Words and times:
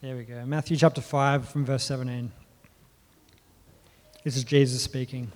There 0.00 0.14
we 0.14 0.22
go. 0.22 0.46
Matthew 0.46 0.76
chapter 0.76 1.00
5 1.00 1.48
from 1.48 1.64
verse 1.64 1.82
17. 1.82 2.30
This 4.22 4.36
is 4.36 4.44
Jesus 4.44 4.80
speaking. 4.80 5.32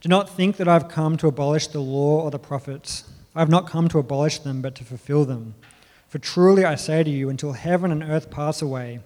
Do 0.00 0.08
not 0.08 0.28
think 0.28 0.56
that 0.56 0.66
I've 0.66 0.88
come 0.88 1.16
to 1.18 1.28
abolish 1.28 1.68
the 1.68 1.78
law 1.78 2.22
or 2.22 2.32
the 2.32 2.40
prophets. 2.40 3.04
I 3.32 3.38
have 3.38 3.48
not 3.48 3.68
come 3.68 3.86
to 3.90 4.00
abolish 4.00 4.40
them, 4.40 4.60
but 4.60 4.74
to 4.74 4.84
fulfill 4.84 5.24
them. 5.24 5.54
For 6.08 6.18
truly 6.18 6.64
I 6.64 6.74
say 6.74 7.04
to 7.04 7.10
you, 7.10 7.28
until 7.28 7.52
heaven 7.52 7.92
and 7.92 8.02
earth 8.02 8.28
pass 8.28 8.60
away, 8.60 8.98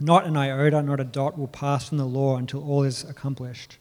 not 0.00 0.24
an 0.24 0.34
iota, 0.34 0.80
not 0.80 0.98
a 0.98 1.04
dot 1.04 1.38
will 1.38 1.48
pass 1.48 1.90
from 1.90 1.98
the 1.98 2.06
law 2.06 2.38
until 2.38 2.66
all 2.66 2.82
is 2.82 3.04
accomplished. 3.04 3.76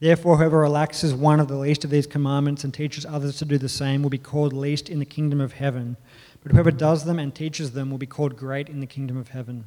Therefore, 0.00 0.38
whoever 0.38 0.60
relaxes 0.60 1.12
one 1.12 1.38
of 1.38 1.48
the 1.48 1.56
least 1.56 1.84
of 1.84 1.90
these 1.90 2.06
commandments 2.06 2.64
and 2.64 2.72
teaches 2.72 3.04
others 3.04 3.36
to 3.38 3.44
do 3.44 3.58
the 3.58 3.68
same 3.68 4.02
will 4.02 4.08
be 4.08 4.16
called 4.16 4.54
least 4.54 4.88
in 4.88 5.00
the 5.00 5.04
kingdom 5.04 5.38
of 5.38 5.54
heaven. 5.54 5.98
But 6.42 6.52
whoever 6.52 6.70
does 6.70 7.04
them 7.04 7.18
and 7.18 7.34
teaches 7.34 7.72
them 7.72 7.90
will 7.90 7.98
be 7.98 8.06
called 8.06 8.36
great 8.36 8.68
in 8.68 8.80
the 8.80 8.86
kingdom 8.86 9.16
of 9.16 9.28
heaven. 9.28 9.66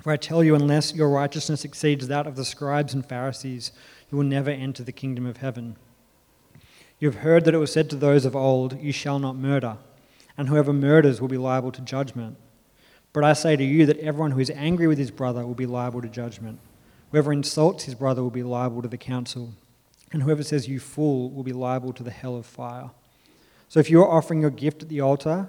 For 0.00 0.12
I 0.12 0.16
tell 0.16 0.42
you, 0.42 0.54
unless 0.54 0.94
your 0.94 1.10
righteousness 1.10 1.64
exceeds 1.64 2.08
that 2.08 2.26
of 2.26 2.36
the 2.36 2.44
scribes 2.44 2.94
and 2.94 3.06
Pharisees, 3.06 3.72
you 4.10 4.16
will 4.16 4.24
never 4.24 4.50
enter 4.50 4.82
the 4.82 4.92
kingdom 4.92 5.26
of 5.26 5.38
heaven. 5.38 5.76
You 6.98 7.08
have 7.08 7.22
heard 7.22 7.44
that 7.44 7.54
it 7.54 7.58
was 7.58 7.72
said 7.72 7.90
to 7.90 7.96
those 7.96 8.24
of 8.24 8.34
old, 8.34 8.80
You 8.80 8.92
shall 8.92 9.18
not 9.18 9.36
murder, 9.36 9.76
and 10.38 10.48
whoever 10.48 10.72
murders 10.72 11.20
will 11.20 11.28
be 11.28 11.36
liable 11.36 11.72
to 11.72 11.82
judgment. 11.82 12.36
But 13.12 13.24
I 13.24 13.32
say 13.32 13.56
to 13.56 13.64
you 13.64 13.86
that 13.86 13.98
everyone 13.98 14.30
who 14.30 14.40
is 14.40 14.50
angry 14.50 14.86
with 14.86 14.98
his 14.98 15.10
brother 15.10 15.44
will 15.46 15.54
be 15.54 15.66
liable 15.66 16.00
to 16.02 16.08
judgment. 16.08 16.60
Whoever 17.10 17.32
insults 17.32 17.84
his 17.84 17.94
brother 17.94 18.22
will 18.22 18.30
be 18.30 18.42
liable 18.42 18.82
to 18.82 18.88
the 18.88 18.96
council, 18.96 19.52
and 20.12 20.22
whoever 20.22 20.42
says, 20.42 20.68
You 20.68 20.78
fool, 20.80 21.30
will 21.30 21.42
be 21.42 21.52
liable 21.52 21.92
to 21.94 22.02
the 22.02 22.10
hell 22.10 22.36
of 22.36 22.46
fire. 22.46 22.90
So 23.68 23.80
if 23.80 23.90
you 23.90 24.00
are 24.02 24.10
offering 24.10 24.40
your 24.40 24.50
gift 24.50 24.82
at 24.82 24.88
the 24.88 25.00
altar, 25.00 25.48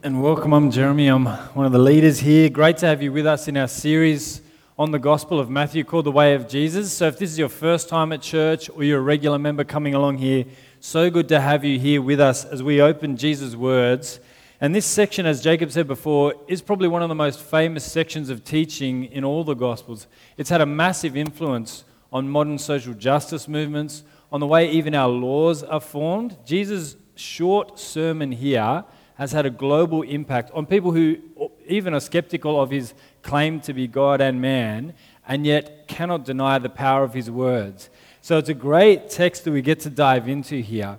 and 0.00 0.22
welcome. 0.22 0.54
I'm 0.54 0.70
Jeremy. 0.70 1.08
I'm 1.08 1.26
one 1.26 1.66
of 1.66 1.72
the 1.72 1.78
leaders 1.78 2.20
here. 2.20 2.48
Great 2.48 2.78
to 2.78 2.86
have 2.86 3.02
you 3.02 3.12
with 3.12 3.26
us 3.26 3.48
in 3.48 3.56
our 3.56 3.66
series 3.66 4.40
on 4.78 4.92
the 4.92 4.98
Gospel 4.98 5.40
of 5.40 5.50
Matthew 5.50 5.82
called 5.82 6.06
The 6.06 6.12
Way 6.12 6.34
of 6.34 6.48
Jesus. 6.48 6.92
So, 6.92 7.08
if 7.08 7.18
this 7.18 7.32
is 7.32 7.38
your 7.38 7.48
first 7.48 7.88
time 7.88 8.12
at 8.12 8.22
church 8.22 8.70
or 8.70 8.84
you're 8.84 9.00
a 9.00 9.02
regular 9.02 9.40
member 9.40 9.64
coming 9.64 9.94
along 9.94 10.18
here, 10.18 10.44
so 10.78 11.10
good 11.10 11.28
to 11.30 11.40
have 11.40 11.64
you 11.64 11.80
here 11.80 12.00
with 12.00 12.20
us 12.20 12.44
as 12.44 12.62
we 12.62 12.80
open 12.80 13.16
Jesus' 13.16 13.56
words. 13.56 14.20
And 14.60 14.72
this 14.72 14.86
section, 14.86 15.26
as 15.26 15.42
Jacob 15.42 15.72
said 15.72 15.88
before, 15.88 16.32
is 16.46 16.62
probably 16.62 16.86
one 16.86 17.02
of 17.02 17.08
the 17.08 17.16
most 17.16 17.40
famous 17.40 17.84
sections 17.84 18.30
of 18.30 18.44
teaching 18.44 19.06
in 19.06 19.24
all 19.24 19.42
the 19.42 19.54
Gospels. 19.54 20.06
It's 20.36 20.50
had 20.50 20.60
a 20.60 20.66
massive 20.66 21.16
influence 21.16 21.82
on 22.12 22.28
modern 22.28 22.58
social 22.58 22.94
justice 22.94 23.48
movements, 23.48 24.04
on 24.30 24.38
the 24.38 24.46
way 24.46 24.70
even 24.70 24.94
our 24.94 25.08
laws 25.08 25.64
are 25.64 25.80
formed. 25.80 26.36
Jesus' 26.44 26.94
short 27.16 27.80
sermon 27.80 28.30
here 28.30 28.84
has 29.18 29.32
had 29.32 29.44
a 29.44 29.50
global 29.50 30.02
impact 30.02 30.50
on 30.54 30.64
people 30.64 30.92
who 30.92 31.18
even 31.66 31.92
are 31.92 32.00
skeptical 32.00 32.60
of 32.60 32.70
his 32.70 32.94
claim 33.22 33.60
to 33.60 33.74
be 33.74 33.88
God 33.88 34.20
and 34.20 34.40
man, 34.40 34.94
and 35.26 35.44
yet 35.44 35.88
cannot 35.88 36.24
deny 36.24 36.58
the 36.58 36.68
power 36.68 37.02
of 37.02 37.12
his 37.14 37.28
words. 37.30 37.90
So 38.22 38.38
it's 38.38 38.48
a 38.48 38.54
great 38.54 39.10
text 39.10 39.44
that 39.44 39.50
we 39.50 39.60
get 39.60 39.80
to 39.80 39.90
dive 39.90 40.28
into 40.28 40.60
here. 40.60 40.98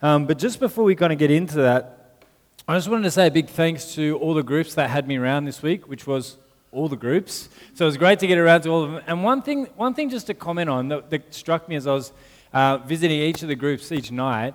Um, 0.00 0.26
but 0.26 0.38
just 0.38 0.60
before 0.60 0.84
we 0.84 0.94
kind 0.94 1.12
of 1.12 1.18
get 1.18 1.30
into 1.30 1.56
that, 1.56 2.24
I 2.66 2.74
just 2.74 2.88
wanted 2.88 3.04
to 3.04 3.10
say 3.10 3.26
a 3.26 3.30
big 3.30 3.48
thanks 3.48 3.94
to 3.94 4.18
all 4.18 4.32
the 4.32 4.42
groups 4.42 4.74
that 4.74 4.88
had 4.88 5.06
me 5.06 5.16
around 5.16 5.44
this 5.44 5.62
week, 5.62 5.88
which 5.88 6.06
was 6.06 6.38
all 6.72 6.88
the 6.88 6.96
groups. 6.96 7.50
So 7.74 7.84
it 7.84 7.88
was 7.88 7.96
great 7.98 8.18
to 8.20 8.26
get 8.26 8.38
around 8.38 8.62
to 8.62 8.70
all 8.70 8.84
of 8.84 8.92
them. 8.92 9.02
And 9.06 9.22
one 9.22 9.42
thing, 9.42 9.66
one 9.76 9.92
thing 9.92 10.08
just 10.08 10.26
to 10.28 10.34
comment 10.34 10.70
on 10.70 10.88
that, 10.88 11.10
that 11.10 11.34
struck 11.34 11.68
me 11.68 11.76
as 11.76 11.86
I 11.86 11.92
was 11.92 12.12
uh, 12.52 12.78
visiting 12.78 13.20
each 13.20 13.42
of 13.42 13.48
the 13.48 13.56
groups 13.56 13.92
each 13.92 14.10
night, 14.10 14.54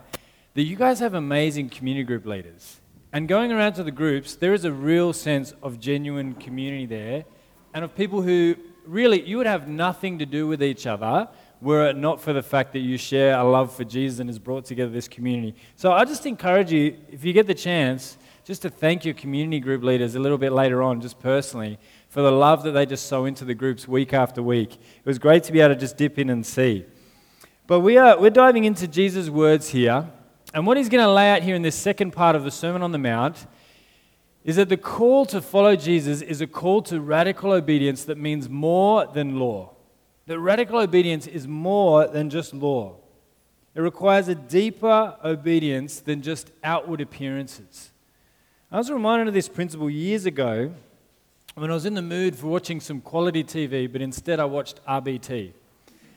that 0.55 0.63
you 0.63 0.75
guys 0.75 0.99
have 0.99 1.13
amazing 1.13 1.69
community 1.69 2.03
group 2.03 2.25
leaders. 2.25 2.79
And 3.13 3.27
going 3.27 3.51
around 3.51 3.73
to 3.73 3.83
the 3.83 3.91
groups, 3.91 4.35
there 4.35 4.55
is 4.55 4.65
a 4.65 4.71
real 4.71 5.13
sense 5.13 5.53
of 5.61 5.79
genuine 5.79 6.33
community 6.33 6.87
there 6.87 7.25
and 7.75 7.85
of 7.85 7.95
people 7.95 8.23
who 8.23 8.55
really, 8.87 9.21
you 9.21 9.37
would 9.37 9.45
have 9.45 9.67
nothing 9.67 10.17
to 10.17 10.25
do 10.25 10.47
with 10.47 10.63
each 10.63 10.87
other 10.87 11.29
were 11.61 11.89
it 11.89 11.95
not 11.95 12.19
for 12.19 12.33
the 12.33 12.41
fact 12.41 12.73
that 12.73 12.79
you 12.79 12.97
share 12.97 13.37
a 13.37 13.43
love 13.43 13.73
for 13.73 13.83
Jesus 13.83 14.19
and 14.19 14.27
has 14.29 14.39
brought 14.39 14.65
together 14.65 14.91
this 14.91 15.07
community. 15.07 15.55
So 15.75 15.93
I 15.93 16.05
just 16.05 16.25
encourage 16.25 16.71
you, 16.71 16.97
if 17.07 17.23
you 17.23 17.33
get 17.33 17.45
the 17.45 17.53
chance, 17.53 18.17
just 18.45 18.63
to 18.63 18.69
thank 18.69 19.05
your 19.05 19.13
community 19.13 19.59
group 19.59 19.83
leaders 19.83 20.15
a 20.15 20.19
little 20.19 20.39
bit 20.39 20.51
later 20.51 20.81
on, 20.81 20.99
just 20.99 21.19
personally, 21.19 21.77
for 22.09 22.23
the 22.23 22.31
love 22.31 22.63
that 22.63 22.71
they 22.71 22.87
just 22.87 23.05
sow 23.05 23.25
into 23.25 23.45
the 23.45 23.53
groups 23.53 23.87
week 23.87 24.11
after 24.11 24.41
week. 24.41 24.73
It 24.73 25.05
was 25.05 25.19
great 25.19 25.43
to 25.43 25.51
be 25.51 25.61
able 25.61 25.75
to 25.75 25.79
just 25.79 25.97
dip 25.97 26.17
in 26.17 26.31
and 26.31 26.43
see. 26.43 26.83
But 27.67 27.81
we 27.81 27.95
are, 27.95 28.19
we're 28.19 28.31
diving 28.31 28.65
into 28.65 28.87
Jesus' 28.87 29.29
words 29.29 29.69
here. 29.69 30.09
And 30.53 30.67
what 30.67 30.77
he's 30.77 30.89
going 30.89 31.03
to 31.03 31.11
lay 31.11 31.31
out 31.31 31.41
here 31.41 31.55
in 31.55 31.63
this 31.63 31.75
second 31.75 32.11
part 32.11 32.35
of 32.35 32.43
the 32.43 32.51
Sermon 32.51 32.83
on 32.83 32.91
the 32.91 32.99
Mount 32.99 33.47
is 34.43 34.57
that 34.57 34.69
the 34.69 34.77
call 34.77 35.25
to 35.27 35.41
follow 35.41 35.75
Jesus 35.75 36.21
is 36.21 36.41
a 36.41 36.47
call 36.47 36.81
to 36.83 37.01
radical 37.01 37.51
obedience 37.51 38.03
that 38.03 38.17
means 38.17 38.49
more 38.49 39.07
than 39.07 39.39
law. 39.39 39.71
That 40.27 40.39
radical 40.39 40.79
obedience 40.79 41.25
is 41.25 41.47
more 41.47 42.07
than 42.07 42.29
just 42.29 42.53
law. 42.53 42.97
It 43.73 43.81
requires 43.81 44.27
a 44.27 44.35
deeper 44.35 45.17
obedience 45.23 45.99
than 45.99 46.21
just 46.21 46.51
outward 46.63 47.01
appearances. 47.01 47.91
I 48.71 48.77
was 48.77 48.91
reminded 48.91 49.29
of 49.29 49.33
this 49.33 49.49
principle 49.49 49.89
years 49.89 50.25
ago 50.25 50.71
when 51.55 51.71
I 51.71 51.73
was 51.73 51.85
in 51.85 51.95
the 51.95 52.01
mood 52.01 52.35
for 52.35 52.47
watching 52.47 52.79
some 52.79 53.01
quality 53.01 53.43
TV, 53.43 53.91
but 53.91 54.01
instead 54.01 54.39
I 54.39 54.45
watched 54.45 54.85
RBT. 54.85 55.53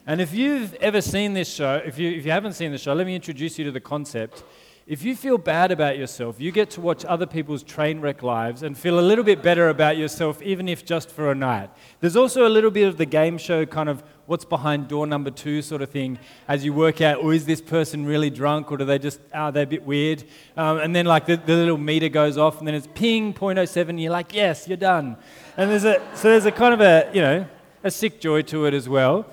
And 0.07 0.21
if 0.21 0.33
you've 0.33 0.73
ever 0.75 1.01
seen 1.01 1.33
this 1.33 1.53
show, 1.53 1.81
if 1.85 1.99
you, 1.99 2.09
if 2.09 2.25
you 2.25 2.31
haven't 2.31 2.53
seen 2.53 2.71
the 2.71 2.77
show, 2.77 2.93
let 2.93 3.05
me 3.05 3.13
introduce 3.13 3.59
you 3.59 3.65
to 3.65 3.71
the 3.71 3.81
concept. 3.81 4.41
If 4.87 5.03
you 5.03 5.17
feel 5.17 5.37
bad 5.37 5.69
about 5.69 5.97
yourself, 5.97 6.39
you 6.39 6.53
get 6.53 6.69
to 6.71 6.81
watch 6.81 7.03
other 7.03 7.25
people's 7.25 7.61
train 7.61 7.99
wreck 7.99 8.23
lives 8.23 8.63
and 8.63 8.77
feel 8.77 9.01
a 9.01 9.01
little 9.01 9.25
bit 9.25 9.43
better 9.43 9.67
about 9.67 9.97
yourself, 9.97 10.41
even 10.41 10.69
if 10.69 10.85
just 10.85 11.11
for 11.11 11.29
a 11.29 11.35
night. 11.35 11.69
There's 11.99 12.15
also 12.15 12.47
a 12.47 12.49
little 12.49 12.71
bit 12.71 12.87
of 12.87 12.97
the 12.97 13.05
game 13.05 13.37
show 13.37 13.65
kind 13.65 13.89
of 13.89 14.01
what's 14.27 14.45
behind 14.45 14.87
door 14.87 15.05
number 15.05 15.29
two 15.29 15.61
sort 15.61 15.81
of 15.81 15.89
thing 15.89 16.19
as 16.47 16.63
you 16.63 16.71
work 16.71 17.01
out, 17.01 17.17
oh, 17.21 17.31
is 17.31 17.45
this 17.45 17.59
person 17.59 18.05
really 18.05 18.29
drunk 18.29 18.71
or 18.71 18.77
do 18.77 18.85
they 18.85 18.99
just, 18.99 19.19
are 19.33 19.51
they 19.51 19.63
a 19.63 19.67
bit 19.67 19.83
weird? 19.83 20.23
Um, 20.55 20.77
and 20.77 20.95
then 20.95 21.05
like 21.05 21.25
the, 21.25 21.35
the 21.35 21.53
little 21.53 21.77
meter 21.77 22.07
goes 22.07 22.37
off 22.37 22.59
and 22.59 22.67
then 22.67 22.75
it's 22.75 22.87
ping, 22.95 23.33
0.07, 23.33 23.89
and 23.89 24.01
you're 24.01 24.13
like, 24.13 24.33
yes, 24.33 24.69
you're 24.69 24.77
done. 24.77 25.17
And 25.57 25.69
there's 25.69 25.83
a, 25.83 26.01
so 26.15 26.29
there's 26.29 26.45
a 26.45 26.51
kind 26.53 26.73
of 26.73 26.79
a, 26.79 27.11
you 27.13 27.19
know, 27.19 27.45
a 27.83 27.91
sick 27.91 28.21
joy 28.21 28.41
to 28.43 28.65
it 28.67 28.73
as 28.73 28.87
well. 28.87 29.25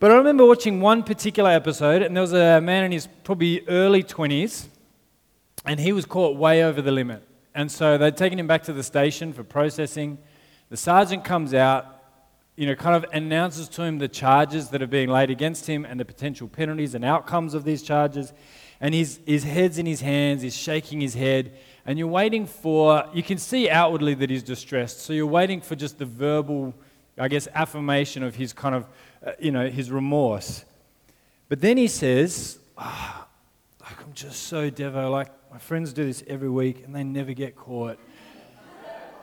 But 0.00 0.12
I 0.12 0.14
remember 0.14 0.46
watching 0.46 0.80
one 0.80 1.02
particular 1.02 1.50
episode, 1.50 2.02
and 2.02 2.14
there 2.14 2.20
was 2.20 2.32
a 2.32 2.60
man 2.60 2.84
in 2.84 2.92
his 2.92 3.08
probably 3.24 3.66
early 3.66 4.04
20s, 4.04 4.68
and 5.64 5.80
he 5.80 5.92
was 5.92 6.06
caught 6.06 6.36
way 6.36 6.62
over 6.62 6.80
the 6.80 6.92
limit. 6.92 7.24
And 7.52 7.68
so 7.68 7.98
they'd 7.98 8.16
taken 8.16 8.38
him 8.38 8.46
back 8.46 8.62
to 8.64 8.72
the 8.72 8.84
station 8.84 9.32
for 9.32 9.42
processing. 9.42 10.18
The 10.70 10.76
sergeant 10.76 11.24
comes 11.24 11.52
out, 11.52 12.00
you 12.54 12.64
know, 12.66 12.76
kind 12.76 12.94
of 12.94 13.10
announces 13.12 13.68
to 13.70 13.82
him 13.82 13.98
the 13.98 14.06
charges 14.06 14.68
that 14.68 14.82
are 14.82 14.86
being 14.86 15.08
laid 15.08 15.30
against 15.30 15.66
him 15.66 15.84
and 15.84 15.98
the 15.98 16.04
potential 16.04 16.46
penalties 16.46 16.94
and 16.94 17.04
outcomes 17.04 17.54
of 17.54 17.64
these 17.64 17.82
charges. 17.82 18.32
And 18.80 18.94
his, 18.94 19.18
his 19.26 19.42
head's 19.42 19.78
in 19.78 19.86
his 19.86 20.00
hands, 20.00 20.42
he's 20.42 20.56
shaking 20.56 21.00
his 21.00 21.14
head, 21.14 21.56
and 21.84 21.98
you're 21.98 22.06
waiting 22.06 22.46
for, 22.46 23.04
you 23.12 23.24
can 23.24 23.38
see 23.38 23.68
outwardly 23.68 24.14
that 24.14 24.30
he's 24.30 24.44
distressed. 24.44 25.00
So 25.00 25.12
you're 25.12 25.26
waiting 25.26 25.60
for 25.60 25.74
just 25.74 25.98
the 25.98 26.06
verbal, 26.06 26.72
I 27.18 27.26
guess, 27.26 27.48
affirmation 27.52 28.22
of 28.22 28.36
his 28.36 28.52
kind 28.52 28.76
of 28.76 28.86
uh, 29.24 29.32
you 29.38 29.50
know, 29.50 29.68
his 29.68 29.90
remorse. 29.90 30.64
But 31.48 31.60
then 31.60 31.76
he 31.76 31.88
says, 31.88 32.58
oh, 32.76 33.26
like, 33.80 34.04
I'm 34.04 34.12
just 34.12 34.44
so 34.44 34.70
devo. 34.70 35.10
Like, 35.10 35.28
my 35.50 35.58
friends 35.58 35.92
do 35.92 36.04
this 36.04 36.22
every 36.26 36.50
week 36.50 36.84
and 36.84 36.94
they 36.94 37.04
never 37.04 37.32
get 37.32 37.56
caught. 37.56 37.98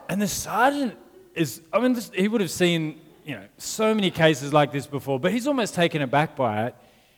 And 0.08 0.20
the 0.20 0.28
sergeant 0.28 0.96
is, 1.34 1.62
I 1.72 1.80
mean, 1.80 1.92
this, 1.92 2.10
he 2.14 2.28
would 2.28 2.40
have 2.40 2.50
seen, 2.50 3.00
you 3.24 3.34
know, 3.34 3.44
so 3.58 3.94
many 3.94 4.10
cases 4.10 4.52
like 4.52 4.72
this 4.72 4.86
before, 4.86 5.18
but 5.18 5.32
he's 5.32 5.46
almost 5.46 5.74
taken 5.74 6.02
aback 6.02 6.36
by 6.36 6.66
it. 6.66 6.74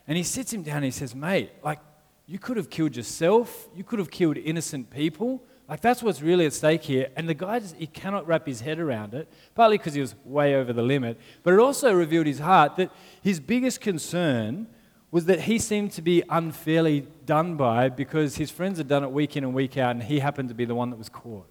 And 0.06 0.16
he 0.16 0.22
sits 0.22 0.52
him 0.52 0.62
down 0.62 0.76
and 0.76 0.86
he 0.86 0.90
says, 0.90 1.14
mate, 1.14 1.50
like, 1.62 1.80
you 2.26 2.38
could 2.38 2.56
have 2.56 2.68
killed 2.68 2.96
yourself. 2.96 3.68
You 3.74 3.84
could 3.84 3.98
have 3.98 4.10
killed 4.10 4.36
innocent 4.36 4.90
people. 4.90 5.42
Like, 5.68 5.82
that's 5.82 6.02
what's 6.02 6.22
really 6.22 6.46
at 6.46 6.54
stake 6.54 6.82
here. 6.82 7.10
And 7.14 7.28
the 7.28 7.34
guy, 7.34 7.58
just, 7.58 7.76
he 7.76 7.86
cannot 7.86 8.26
wrap 8.26 8.46
his 8.46 8.62
head 8.62 8.78
around 8.78 9.12
it, 9.12 9.28
partly 9.54 9.76
because 9.76 9.92
he 9.92 10.00
was 10.00 10.14
way 10.24 10.54
over 10.54 10.72
the 10.72 10.82
limit, 10.82 11.20
but 11.42 11.52
it 11.52 11.60
also 11.60 11.92
revealed 11.92 12.26
his 12.26 12.38
heart 12.38 12.76
that 12.76 12.90
his 13.22 13.38
biggest 13.38 13.80
concern 13.82 14.66
was 15.10 15.26
that 15.26 15.40
he 15.40 15.58
seemed 15.58 15.92
to 15.92 16.02
be 16.02 16.22
unfairly 16.30 17.06
done 17.26 17.56
by 17.56 17.88
because 17.88 18.36
his 18.36 18.50
friends 18.50 18.78
had 18.78 18.88
done 18.88 19.04
it 19.04 19.10
week 19.10 19.36
in 19.36 19.44
and 19.44 19.54
week 19.54 19.76
out, 19.76 19.90
and 19.90 20.02
he 20.02 20.20
happened 20.20 20.48
to 20.48 20.54
be 20.54 20.64
the 20.64 20.74
one 20.74 20.88
that 20.88 20.96
was 20.96 21.10
caught. 21.10 21.46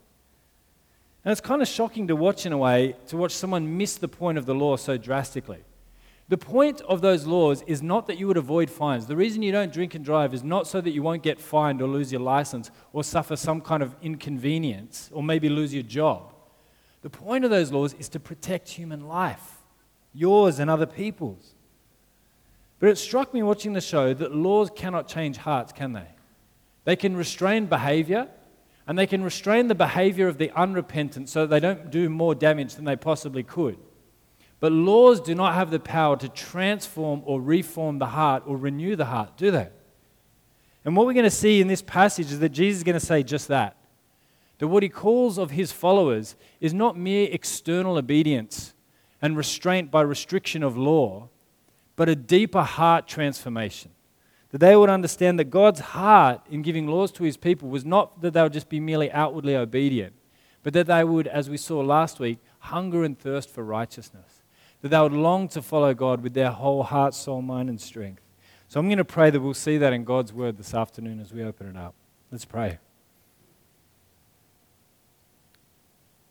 And 1.23 1.31
it's 1.31 1.41
kind 1.41 1.61
of 1.61 1.67
shocking 1.67 2.07
to 2.07 2.15
watch, 2.15 2.45
in 2.45 2.53
a 2.53 2.57
way, 2.57 2.95
to 3.07 3.17
watch 3.17 3.33
someone 3.33 3.77
miss 3.77 3.97
the 3.97 4.07
point 4.07 4.37
of 4.37 4.45
the 4.47 4.55
law 4.55 4.77
so 4.77 4.97
drastically. 4.97 5.59
The 6.29 6.37
point 6.37 6.81
of 6.81 6.99
those 6.99 7.25
laws 7.25 7.61
is 7.67 7.81
not 7.81 8.07
that 8.07 8.17
you 8.17 8.27
would 8.27 8.37
avoid 8.37 8.69
fines. 8.69 9.05
The 9.05 9.15
reason 9.15 9.41
you 9.41 9.53
don't 9.53 9.71
drink 9.71 9.95
and 9.95 10.03
drive 10.03 10.33
is 10.33 10.43
not 10.43 10.67
so 10.67 10.81
that 10.81 10.91
you 10.91 11.01
won't 11.01 11.23
get 11.23 11.39
fined 11.39 11.81
or 11.81 11.87
lose 11.87 12.11
your 12.11 12.19
license 12.19 12.69
or 12.91 13.03
suffer 13.03 13.37
some 13.37 13.61
kind 13.61 13.81
of 13.81 13.95
inconvenience 14.01 15.09
or 15.13 15.23
maybe 15.23 15.47
lose 15.47 15.73
your 15.73 15.83
job. 15.83 16.33
The 17.01 17.09
point 17.09 17.45
of 17.45 17.51
those 17.51 17.71
laws 17.71 17.93
is 17.93 18.09
to 18.09 18.19
protect 18.19 18.67
human 18.67 19.07
life, 19.07 19.59
yours 20.13 20.59
and 20.59 20.69
other 20.69 20.85
people's. 20.85 21.53
But 22.79 22.89
it 22.89 22.97
struck 22.97 23.33
me 23.33 23.41
watching 23.41 23.71
the 23.71 23.81
show 23.81 24.13
that 24.13 24.35
laws 24.35 24.69
cannot 24.75 25.07
change 25.07 25.37
hearts, 25.37 25.71
can 25.71 25.93
they? 25.93 26.07
They 26.83 26.97
can 26.97 27.15
restrain 27.15 27.67
behavior, 27.67 28.27
and 28.85 28.99
they 28.99 29.07
can 29.07 29.23
restrain 29.23 29.67
the 29.67 29.75
behavior 29.75 30.27
of 30.27 30.37
the 30.37 30.51
unrepentant 30.51 31.29
so 31.29 31.41
that 31.41 31.49
they 31.49 31.59
don't 31.59 31.89
do 31.89 32.09
more 32.09 32.35
damage 32.35 32.75
than 32.75 32.85
they 32.85 32.95
possibly 32.97 33.43
could. 33.43 33.77
But 34.59 34.71
laws 34.71 35.21
do 35.21 35.35
not 35.35 35.53
have 35.53 35.69
the 35.69 35.79
power 35.79 36.17
to 36.17 36.29
transform 36.29 37.21
or 37.25 37.39
reform 37.39 37.99
the 37.99 38.07
heart 38.07 38.43
or 38.45 38.57
renew 38.57 38.95
the 38.95 39.05
heart, 39.05 39.37
do 39.37 39.51
they? 39.51 39.69
And 40.83 40.95
what 40.95 41.05
we're 41.05 41.13
going 41.13 41.25
to 41.25 41.29
see 41.31 41.61
in 41.61 41.67
this 41.67 41.81
passage 41.81 42.31
is 42.31 42.39
that 42.39 42.49
Jesus 42.49 42.77
is 42.77 42.83
going 42.83 42.99
to 42.99 43.05
say 43.05 43.21
just 43.21 43.49
that. 43.49 43.75
That 44.57 44.69
what 44.69 44.83
he 44.83 44.89
calls 44.89 45.37
of 45.37 45.51
his 45.51 45.71
followers 45.71 46.35
is 46.59 46.73
not 46.73 46.97
mere 46.97 47.27
external 47.31 47.97
obedience 47.97 48.73
and 49.21 49.37
restraint 49.37 49.91
by 49.91 50.01
restriction 50.01 50.63
of 50.63 50.77
law, 50.77 51.29
but 51.95 52.09
a 52.09 52.15
deeper 52.15 52.63
heart 52.63 53.07
transformation. 53.07 53.91
That 54.51 54.59
they 54.59 54.75
would 54.75 54.89
understand 54.89 55.37
that 55.39 55.49
God's 55.51 55.81
heart 55.81 56.41
in 56.49 56.61
giving 56.61 56.87
laws 56.87 57.11
to 57.13 57.23
his 57.23 57.37
people 57.37 57.69
was 57.69 57.85
not 57.85 58.21
that 58.21 58.33
they 58.33 58.41
would 58.41 58.53
just 58.53 58.69
be 58.69 58.79
merely 58.79 59.11
outwardly 59.11 59.55
obedient, 59.55 60.13
but 60.63 60.73
that 60.73 60.87
they 60.87 61.03
would, 61.03 61.27
as 61.27 61.49
we 61.49 61.57
saw 61.57 61.81
last 61.81 62.19
week, 62.19 62.39
hunger 62.59 63.03
and 63.03 63.19
thirst 63.19 63.49
for 63.49 63.63
righteousness. 63.63 64.36
That 64.87 64.97
they 64.97 65.03
would 65.03 65.13
long 65.13 65.47
to 65.49 65.61
follow 65.61 65.93
God 65.93 66.21
with 66.21 66.33
their 66.33 66.51
whole 66.51 66.83
heart, 66.83 67.13
soul, 67.13 67.41
mind, 67.41 67.69
and 67.69 67.79
strength. 67.79 68.21
So 68.67 68.79
I'm 68.79 68.87
going 68.87 68.97
to 68.97 69.05
pray 69.05 69.29
that 69.29 69.39
we'll 69.39 69.53
see 69.53 69.77
that 69.77 69.93
in 69.93 70.03
God's 70.03 70.33
word 70.33 70.57
this 70.57 70.73
afternoon 70.73 71.19
as 71.19 71.33
we 71.33 71.43
open 71.43 71.67
it 71.67 71.77
up. 71.77 71.93
Let's 72.31 72.45
pray. 72.45 72.79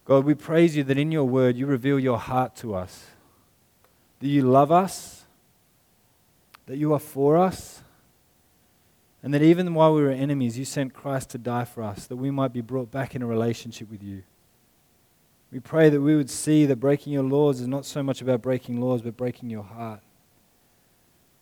God, 0.05 0.25
we 0.25 0.35
praise 0.35 0.77
you 0.77 0.85
that 0.85 0.99
in 0.99 1.11
your 1.11 1.25
word 1.25 1.57
you 1.57 1.67
reveal 1.67 1.99
your 1.99 2.19
heart 2.19 2.55
to 2.57 2.75
us, 2.75 3.07
that 4.21 4.29
you 4.29 4.43
love 4.43 4.71
us 4.71 5.17
that 6.67 6.77
you 6.77 6.93
are 6.93 6.99
for 6.99 7.37
us, 7.37 7.83
and 9.23 9.33
that 9.33 9.43
even 9.43 9.73
while 9.75 9.95
we 9.95 10.03
were 10.03 10.11
enemies, 10.11 10.59
you 10.59 10.65
sent 10.65 10.93
Christ 10.93 11.31
to 11.31 11.39
die 11.39 11.65
for 11.65 11.83
us, 11.83 12.07
that 12.07 12.17
we 12.17 12.31
might 12.31 12.53
be 12.53 12.61
brought 12.61 12.91
back 12.91 13.15
in 13.15 13.23
a 13.23 13.27
relationship 13.27 13.91
with 13.91 14.03
you. 14.03 14.23
We 15.53 15.61
pray 15.61 15.89
that 15.89 16.01
we 16.01 16.17
would 16.17 16.31
see 16.31 16.67
that 16.67 16.77
breaking 16.77 17.13
your 17.13 17.23
laws 17.23 17.61
is 17.61 17.69
not 17.69 17.85
so 17.85 18.03
much 18.03 18.21
about 18.21 18.43
breaking 18.43 18.81
laws, 18.81 19.03
but 19.03 19.17
breaking 19.17 19.51
your 19.51 19.63
heart. 19.63 20.01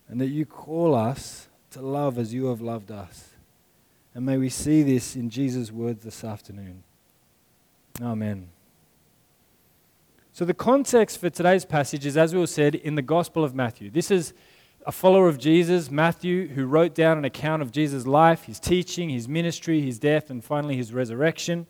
And 0.07 0.21
that 0.21 0.27
you 0.27 0.45
call 0.45 0.93
us 0.93 1.47
to 1.71 1.81
love 1.81 2.17
as 2.17 2.33
you 2.33 2.45
have 2.45 2.61
loved 2.61 2.91
us. 2.91 3.29
And 4.13 4.25
may 4.25 4.37
we 4.37 4.49
see 4.49 4.83
this 4.83 5.15
in 5.15 5.29
Jesus' 5.29 5.71
words 5.71 6.03
this 6.03 6.23
afternoon. 6.23 6.83
Amen. 8.01 8.49
So, 10.31 10.45
the 10.45 10.53
context 10.53 11.19
for 11.19 11.29
today's 11.29 11.65
passage 11.65 12.05
is, 12.05 12.17
as 12.17 12.33
we 12.33 12.39
all 12.39 12.47
said, 12.47 12.75
in 12.75 12.95
the 12.95 13.01
Gospel 13.01 13.43
of 13.43 13.55
Matthew. 13.55 13.89
This 13.89 14.11
is 14.11 14.33
a 14.85 14.91
follower 14.91 15.27
of 15.27 15.37
Jesus, 15.37 15.89
Matthew, 15.89 16.49
who 16.49 16.65
wrote 16.65 16.93
down 16.93 17.17
an 17.17 17.25
account 17.25 17.61
of 17.61 17.71
Jesus' 17.71 18.05
life, 18.05 18.43
his 18.43 18.59
teaching, 18.59 19.09
his 19.09 19.27
ministry, 19.27 19.81
his 19.81 19.97
death, 19.97 20.29
and 20.29 20.43
finally 20.43 20.75
his 20.75 20.93
resurrection. 20.93 21.67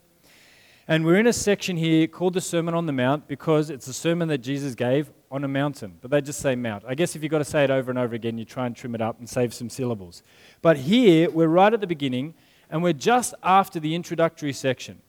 And 0.88 1.04
we're 1.04 1.18
in 1.18 1.26
a 1.26 1.34
section 1.34 1.78
here 1.78 2.06
called 2.06 2.36
the 2.36 2.42
Sermon 2.42 2.76
on 2.76 2.86
the 2.86 2.94
Mount 2.94 3.28
because 3.28 3.72
it's 3.72 3.88
a 3.88 3.94
sermon 3.94 4.28
that 4.28 4.38
Jesus 4.38 4.76
gave 4.76 5.12
on 5.32 5.44
a 5.44 5.48
mountain, 5.48 5.98
but 6.00 6.12
they 6.12 6.22
just 6.22 6.40
say 6.40 6.56
mount. 6.56 6.84
I 6.88 6.94
guess 6.94 7.16
if 7.16 7.24
you've 7.24 7.32
got 7.32 7.40
to 7.40 7.44
say 7.44 7.64
it 7.64 7.72
over 7.72 7.90
and 7.90 7.98
over 7.98 8.14
again, 8.14 8.38
you 8.38 8.46
try 8.46 8.68
and 8.68 8.76
trim 8.76 8.94
it 8.94 9.02
up 9.02 9.18
and 9.18 9.28
save 9.28 9.52
some 9.52 9.68
syllables. 9.68 10.22
But 10.62 10.78
here, 10.78 11.32
we're 11.32 11.48
right 11.48 11.74
at 11.74 11.82
the 11.82 11.88
beginning, 11.88 12.36
and 12.70 12.84
we're 12.84 12.94
just 12.94 13.34
after 13.42 13.80
the 13.80 13.96
introductory 13.96 14.54
section. 14.54 15.02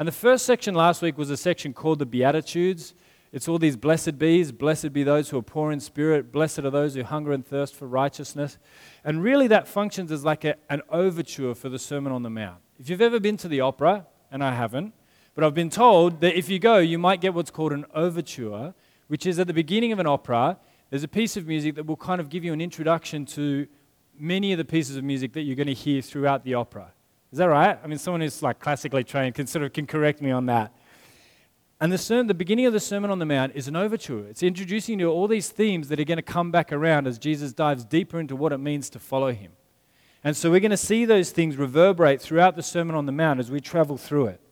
And 0.00 0.08
the 0.08 0.12
first 0.12 0.46
section 0.46 0.74
last 0.74 1.00
week 1.00 1.16
was 1.16 1.30
a 1.30 1.36
section 1.36 1.72
called 1.74 2.00
the 2.00 2.06
Beatitudes, 2.06 2.94
it's 3.32 3.46
all 3.46 3.60
these 3.60 3.76
blessed 3.76 4.18
bees, 4.18 4.50
blessed 4.50 4.92
be 4.92 5.04
those 5.04 5.30
who 5.30 5.38
are 5.38 5.42
poor 5.42 5.70
in 5.70 5.78
spirit, 5.78 6.32
blessed 6.32 6.60
are 6.60 6.70
those 6.70 6.96
who 6.96 7.04
hunger 7.04 7.30
and 7.30 7.46
thirst 7.46 7.76
for 7.76 7.86
righteousness. 7.86 8.58
And 9.04 9.22
really, 9.22 9.46
that 9.46 9.68
functions 9.68 10.10
as 10.10 10.24
like 10.24 10.44
a, 10.44 10.56
an 10.68 10.82
overture 10.90 11.54
for 11.54 11.68
the 11.68 11.78
Sermon 11.78 12.12
on 12.12 12.24
the 12.24 12.30
Mount. 12.30 12.58
If 12.80 12.90
you've 12.90 13.00
ever 13.00 13.20
been 13.20 13.36
to 13.36 13.48
the 13.48 13.60
opera, 13.60 14.06
and 14.32 14.42
I 14.42 14.54
haven't, 14.54 14.94
but 15.40 15.46
I've 15.46 15.54
been 15.54 15.70
told 15.70 16.20
that 16.20 16.36
if 16.36 16.50
you 16.50 16.58
go, 16.58 16.76
you 16.76 16.98
might 16.98 17.22
get 17.22 17.32
what's 17.32 17.50
called 17.50 17.72
an 17.72 17.86
overture, 17.94 18.74
which 19.08 19.24
is 19.24 19.38
at 19.38 19.46
the 19.46 19.54
beginning 19.54 19.90
of 19.90 19.98
an 19.98 20.06
opera, 20.06 20.58
there's 20.90 21.02
a 21.02 21.08
piece 21.08 21.34
of 21.34 21.46
music 21.46 21.76
that 21.76 21.86
will 21.86 21.96
kind 21.96 22.20
of 22.20 22.28
give 22.28 22.44
you 22.44 22.52
an 22.52 22.60
introduction 22.60 23.24
to 23.24 23.66
many 24.18 24.52
of 24.52 24.58
the 24.58 24.66
pieces 24.66 24.96
of 24.96 25.02
music 25.02 25.32
that 25.32 25.44
you're 25.44 25.56
going 25.56 25.66
to 25.66 25.72
hear 25.72 26.02
throughout 26.02 26.44
the 26.44 26.52
opera. 26.52 26.92
Is 27.32 27.38
that 27.38 27.46
right? 27.46 27.78
I 27.82 27.86
mean, 27.86 27.96
someone 27.96 28.20
who's 28.20 28.42
like 28.42 28.58
classically 28.58 29.02
trained 29.02 29.34
can 29.34 29.46
sort 29.46 29.64
of 29.64 29.72
can 29.72 29.86
correct 29.86 30.20
me 30.20 30.30
on 30.30 30.44
that. 30.44 30.74
And 31.80 31.90
the, 31.90 31.96
sermon, 31.96 32.26
the 32.26 32.34
beginning 32.34 32.66
of 32.66 32.74
the 32.74 32.78
Sermon 32.78 33.10
on 33.10 33.18
the 33.18 33.24
Mount 33.24 33.52
is 33.54 33.66
an 33.66 33.76
overture. 33.76 34.28
It's 34.28 34.42
introducing 34.42 35.00
you 35.00 35.06
to 35.06 35.10
all 35.10 35.26
these 35.26 35.48
themes 35.48 35.88
that 35.88 35.98
are 35.98 36.04
going 36.04 36.18
to 36.18 36.22
come 36.22 36.50
back 36.50 36.70
around 36.70 37.06
as 37.06 37.18
Jesus 37.18 37.54
dives 37.54 37.82
deeper 37.86 38.20
into 38.20 38.36
what 38.36 38.52
it 38.52 38.58
means 38.58 38.90
to 38.90 38.98
follow 38.98 39.32
him. 39.32 39.52
And 40.22 40.36
so 40.36 40.50
we're 40.50 40.60
going 40.60 40.70
to 40.70 40.76
see 40.76 41.06
those 41.06 41.30
things 41.30 41.56
reverberate 41.56 42.20
throughout 42.20 42.56
the 42.56 42.62
Sermon 42.62 42.94
on 42.94 43.06
the 43.06 43.12
Mount 43.12 43.40
as 43.40 43.50
we 43.50 43.62
travel 43.62 43.96
through 43.96 44.26
it. 44.26 44.42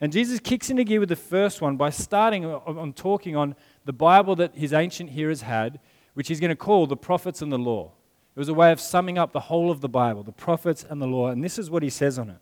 And 0.00 0.12
Jesus 0.12 0.38
kicks 0.38 0.70
into 0.70 0.84
gear 0.84 1.00
with 1.00 1.08
the 1.08 1.16
first 1.16 1.60
one 1.60 1.76
by 1.76 1.90
starting 1.90 2.44
on 2.44 2.92
talking 2.92 3.34
on 3.34 3.56
the 3.84 3.92
Bible 3.92 4.36
that 4.36 4.54
his 4.54 4.72
ancient 4.72 5.10
hearers 5.10 5.42
had, 5.42 5.80
which 6.14 6.28
he's 6.28 6.40
going 6.40 6.50
to 6.50 6.56
call 6.56 6.86
the 6.86 6.96
prophets 6.96 7.42
and 7.42 7.50
the 7.50 7.58
law. 7.58 7.92
It 8.36 8.38
was 8.38 8.48
a 8.48 8.54
way 8.54 8.70
of 8.70 8.80
summing 8.80 9.18
up 9.18 9.32
the 9.32 9.40
whole 9.40 9.70
of 9.70 9.80
the 9.80 9.88
Bible, 9.88 10.22
the 10.22 10.30
prophets 10.30 10.84
and 10.88 11.02
the 11.02 11.06
law. 11.06 11.28
And 11.28 11.42
this 11.42 11.58
is 11.58 11.70
what 11.70 11.82
he 11.82 11.90
says 11.90 12.18
on 12.18 12.30
it. 12.30 12.38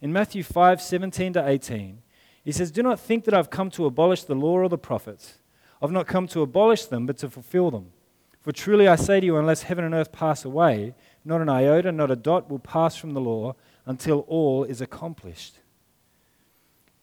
In 0.00 0.12
Matthew 0.12 0.42
5 0.42 0.80
17 0.80 1.34
to 1.34 1.46
18, 1.46 2.00
he 2.44 2.52
says, 2.52 2.70
Do 2.70 2.82
not 2.82 2.98
think 2.98 3.24
that 3.24 3.34
I've 3.34 3.50
come 3.50 3.70
to 3.72 3.84
abolish 3.84 4.24
the 4.24 4.34
law 4.34 4.52
or 4.52 4.68
the 4.70 4.78
prophets. 4.78 5.34
I've 5.82 5.92
not 5.92 6.06
come 6.06 6.26
to 6.28 6.40
abolish 6.40 6.86
them, 6.86 7.04
but 7.04 7.18
to 7.18 7.28
fulfill 7.28 7.70
them. 7.70 7.92
For 8.40 8.52
truly 8.52 8.88
I 8.88 8.96
say 8.96 9.20
to 9.20 9.26
you, 9.26 9.36
unless 9.36 9.64
heaven 9.64 9.84
and 9.84 9.94
earth 9.94 10.12
pass 10.12 10.44
away, 10.46 10.94
not 11.24 11.42
an 11.42 11.50
iota, 11.50 11.92
not 11.92 12.10
a 12.10 12.16
dot 12.16 12.48
will 12.48 12.58
pass 12.58 12.96
from 12.96 13.12
the 13.12 13.20
law 13.20 13.54
until 13.84 14.20
all 14.20 14.64
is 14.64 14.80
accomplished. 14.80 15.57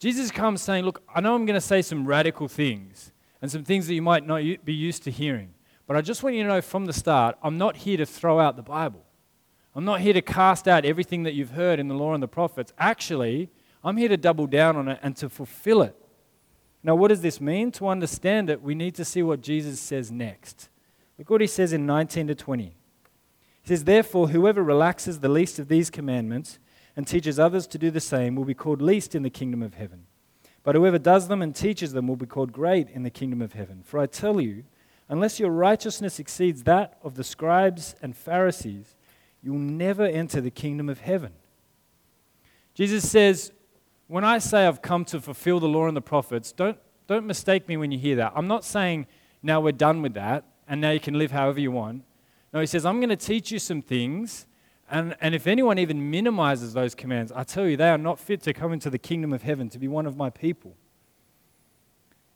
Jesus 0.06 0.30
comes 0.30 0.62
saying, 0.62 0.86
Look, 0.86 1.02
I 1.16 1.20
know 1.20 1.34
I'm 1.34 1.48
going 1.48 1.56
to 1.56 1.60
say 1.60 1.82
some 1.82 2.06
radical 2.06 2.48
things 2.48 3.12
and 3.42 3.50
some 3.50 3.64
things 3.64 3.88
that 3.88 3.96
you 3.96 4.04
might 4.04 4.24
not 4.24 4.40
be 4.64 4.72
used 4.72 5.02
to 5.06 5.10
hearing, 5.10 5.56
but 5.88 5.98
I 5.98 6.02
just 6.02 6.22
want 6.22 6.36
you 6.36 6.44
to 6.44 6.48
know 6.48 6.62
from 6.62 6.86
the 6.86 6.94
start, 6.94 7.40
I'm 7.42 7.58
not 7.58 7.76
here 7.76 7.98
to 7.98 8.06
throw 8.06 8.40
out 8.40 8.56
the 8.56 8.62
Bible. 8.62 9.04
I'm 9.74 9.84
not 9.84 10.02
here 10.02 10.14
to 10.14 10.22
cast 10.22 10.68
out 10.68 10.86
everything 10.86 11.24
that 11.24 11.34
you've 11.34 11.50
heard 11.50 11.80
in 11.80 11.88
the 11.88 11.96
law 11.96 12.14
and 12.14 12.22
the 12.22 12.28
prophets. 12.28 12.72
Actually, 12.78 13.50
I'm 13.84 13.98
here 13.98 14.10
to 14.10 14.16
double 14.16 14.46
down 14.46 14.76
on 14.76 14.90
it 14.90 15.00
and 15.02 15.18
to 15.18 15.28
fulfill 15.28 15.82
it. 15.82 15.96
Now, 16.84 16.94
what 16.94 17.08
does 17.08 17.22
this 17.22 17.42
mean? 17.42 17.72
To 17.72 17.88
understand 17.88 18.52
it, 18.52 18.62
we 18.62 18.76
need 18.76 18.94
to 18.94 19.06
see 19.06 19.24
what 19.24 19.42
Jesus 19.42 19.80
says 19.80 20.12
next. 20.12 20.70
Look 21.18 21.32
what 21.32 21.42
he 21.42 21.48
says 21.48 21.74
in 21.74 21.88
19 21.88 22.28
to 22.28 22.36
20. 22.36 22.64
He 22.64 22.76
says, 23.64 23.86
Therefore, 23.86 24.28
whoever 24.28 24.62
relaxes 24.62 25.22
the 25.22 25.30
least 25.30 25.58
of 25.58 25.68
these 25.68 25.90
commandments 25.90 26.60
and 26.96 27.08
teaches 27.08 27.40
others 27.40 27.68
to 27.68 27.78
do 27.78 27.92
the 27.92 28.00
same 28.00 28.36
will 28.36 28.46
be 28.46 28.54
called 28.54 28.82
least 28.82 29.16
in 29.16 29.24
the 29.24 29.30
kingdom 29.30 29.62
of 29.62 29.74
heaven. 29.74 30.06
But 30.64 30.76
whoever 30.76 30.98
does 30.98 31.28
them 31.28 31.42
and 31.42 31.56
teaches 31.56 31.94
them 31.94 32.08
will 32.08 32.16
be 32.16 32.26
called 32.26 32.52
great 32.52 32.90
in 32.90 33.04
the 33.04 33.10
kingdom 33.10 33.42
of 33.42 33.54
heaven. 33.54 33.84
For 33.84 34.00
I 34.00 34.08
tell 34.08 34.42
you, 34.42 34.64
unless 35.08 35.40
your 35.40 35.52
righteousness 35.52 36.20
exceeds 36.20 36.64
that 36.64 36.98
of 37.04 37.16
the 37.16 37.24
scribes 37.24 37.96
and 38.02 38.18
Pharisees, 38.18 38.96
you'll 39.44 39.60
never 39.60 40.06
enter 40.06 40.42
the 40.42 40.50
kingdom 40.50 40.90
of 40.90 41.02
heaven. 41.02 41.34
Jesus 42.74 43.10
says, 43.10 43.52
when 44.08 44.24
I 44.24 44.40
say 44.40 44.66
I've 44.66 44.82
come 44.82 45.06
to 45.06 45.22
fulfill 45.22 45.60
the 45.60 45.68
law 45.68 45.88
and 45.88 45.96
the 45.96 46.02
prophets, 46.02 46.52
don't, 46.52 46.78
don't 47.08 47.26
mistake 47.26 47.68
me 47.68 47.78
when 47.78 47.92
you 47.92 48.00
hear 48.00 48.16
that. 48.18 48.34
I'm 48.36 48.48
not 48.48 48.64
saying 48.64 49.08
now 49.44 49.62
we're 49.62 49.72
done 49.72 50.02
with 50.02 50.16
that 50.16 50.46
and 50.68 50.82
now 50.82 50.92
you 50.92 51.00
can 51.00 51.18
live 51.18 51.32
however 51.32 51.60
you 51.60 51.72
want. 51.72 52.04
No, 52.54 52.60
he 52.60 52.66
says, 52.66 52.86
I'm 52.86 53.00
going 53.00 53.10
to 53.10 53.16
teach 53.16 53.52
you 53.52 53.60
some 53.60 53.82
things. 53.82 54.48
And, 54.90 55.16
and 55.20 55.34
if 55.34 55.48
anyone 55.48 55.80
even 55.80 56.12
minimizes 56.12 56.74
those 56.74 56.94
commands, 56.94 57.32
I 57.32 57.44
tell 57.44 57.68
you, 57.68 57.76
they 57.76 57.90
are 57.90 57.98
not 57.98 58.20
fit 58.20 58.42
to 58.44 58.54
come 58.54 58.72
into 58.72 58.90
the 58.90 59.00
kingdom 59.00 59.34
of 59.34 59.42
heaven, 59.42 59.70
to 59.70 59.80
be 59.80 59.88
one 59.88 60.06
of 60.06 60.16
my 60.16 60.30
people. 60.30 60.76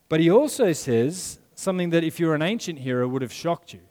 But 0.07 0.19
he 0.19 0.31
also 0.31 0.73
says 0.73 1.39
something 1.53 1.91
that 1.91 2.03
if 2.03 2.19
you're 2.19 2.33
an 2.33 2.41
ancient 2.41 2.79
hero 2.79 3.07
would 3.07 3.21
have 3.21 3.33
shocked 3.33 3.73
you. 3.73 3.81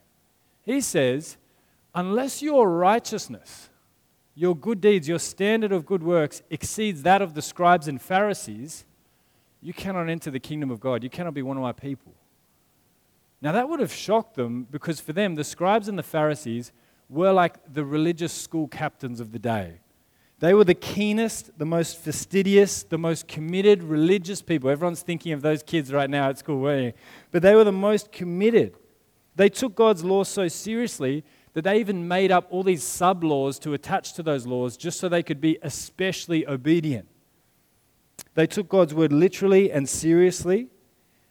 He 0.63 0.81
says, 0.81 1.37
unless 1.95 2.43
your 2.43 2.69
righteousness 2.71 3.71
your 4.39 4.55
good 4.55 4.81
deeds, 4.81 5.09
your 5.09 5.19
standard 5.19 5.73
of 5.73 5.85
good 5.85 6.01
works 6.01 6.43
exceeds 6.49 7.03
that 7.03 7.21
of 7.21 7.35
the 7.35 7.43
scribes 7.43 7.89
and 7.89 8.01
Pharisees, 8.01 8.85
you 9.61 9.73
cannot 9.73 10.09
enter 10.09 10.31
the 10.31 10.39
kingdom 10.39 10.71
of 10.71 10.79
God. 10.79 11.03
You 11.03 11.11
cannot 11.11 11.35
be 11.35 11.43
one 11.43 11.57
of 11.57 11.63
my 11.65 11.73
people. 11.73 12.15
Now, 13.43 13.51
that 13.51 13.69
would 13.69 13.81
have 13.81 13.93
shocked 13.93 14.37
them 14.37 14.69
because 14.71 15.01
for 15.01 15.13
them, 15.13 15.35
the 15.35 15.43
scribes 15.43 15.89
and 15.89 15.99
the 15.99 16.05
Pharisees 16.05 16.71
were 17.09 17.33
like 17.33 17.73
the 17.73 17.85
religious 17.85 18.33
school 18.33 18.69
captains 18.69 19.21
of 19.21 19.33
the 19.33 19.39
day. 19.39 19.81
They 20.41 20.55
were 20.55 20.65
the 20.65 20.75
keenest, 20.75 21.59
the 21.59 21.65
most 21.65 21.99
fastidious, 21.99 22.85
the 22.85 22.99
most 22.99 23.27
committed 23.27 23.83
religious 23.83 24.41
people. 24.41 24.71
Everyone's 24.71 25.03
thinking 25.03 25.33
of 25.33 25.43
those 25.43 25.63
kids 25.63 25.93
right 25.93 26.09
now 26.09 26.29
at 26.29 26.39
school, 26.39 26.61
weren't 26.61 26.85
you? 26.85 26.93
But 27.33 27.43
they 27.43 27.57
were 27.57 27.65
the 27.65 27.73
most 27.73 28.13
committed. 28.13 28.77
They 29.35 29.49
took 29.49 29.75
God's 29.75 30.05
law 30.05 30.23
so 30.23 30.47
seriously 30.47 31.25
that 31.55 31.63
they 31.63 31.81
even 31.81 32.07
made 32.07 32.31
up 32.31 32.47
all 32.51 32.63
these 32.63 32.85
sub 32.85 33.25
laws 33.25 33.59
to 33.61 33.73
attach 33.73 34.13
to 34.13 34.23
those 34.23 34.47
laws 34.47 34.77
just 34.77 35.01
so 35.01 35.09
they 35.09 35.25
could 35.25 35.41
be 35.41 35.59
especially 35.63 36.47
obedient. 36.47 37.09
They 38.35 38.47
took 38.47 38.69
God's 38.69 38.95
word 38.95 39.13
literally 39.13 39.73
and 39.73 39.89
seriously. 39.89 40.69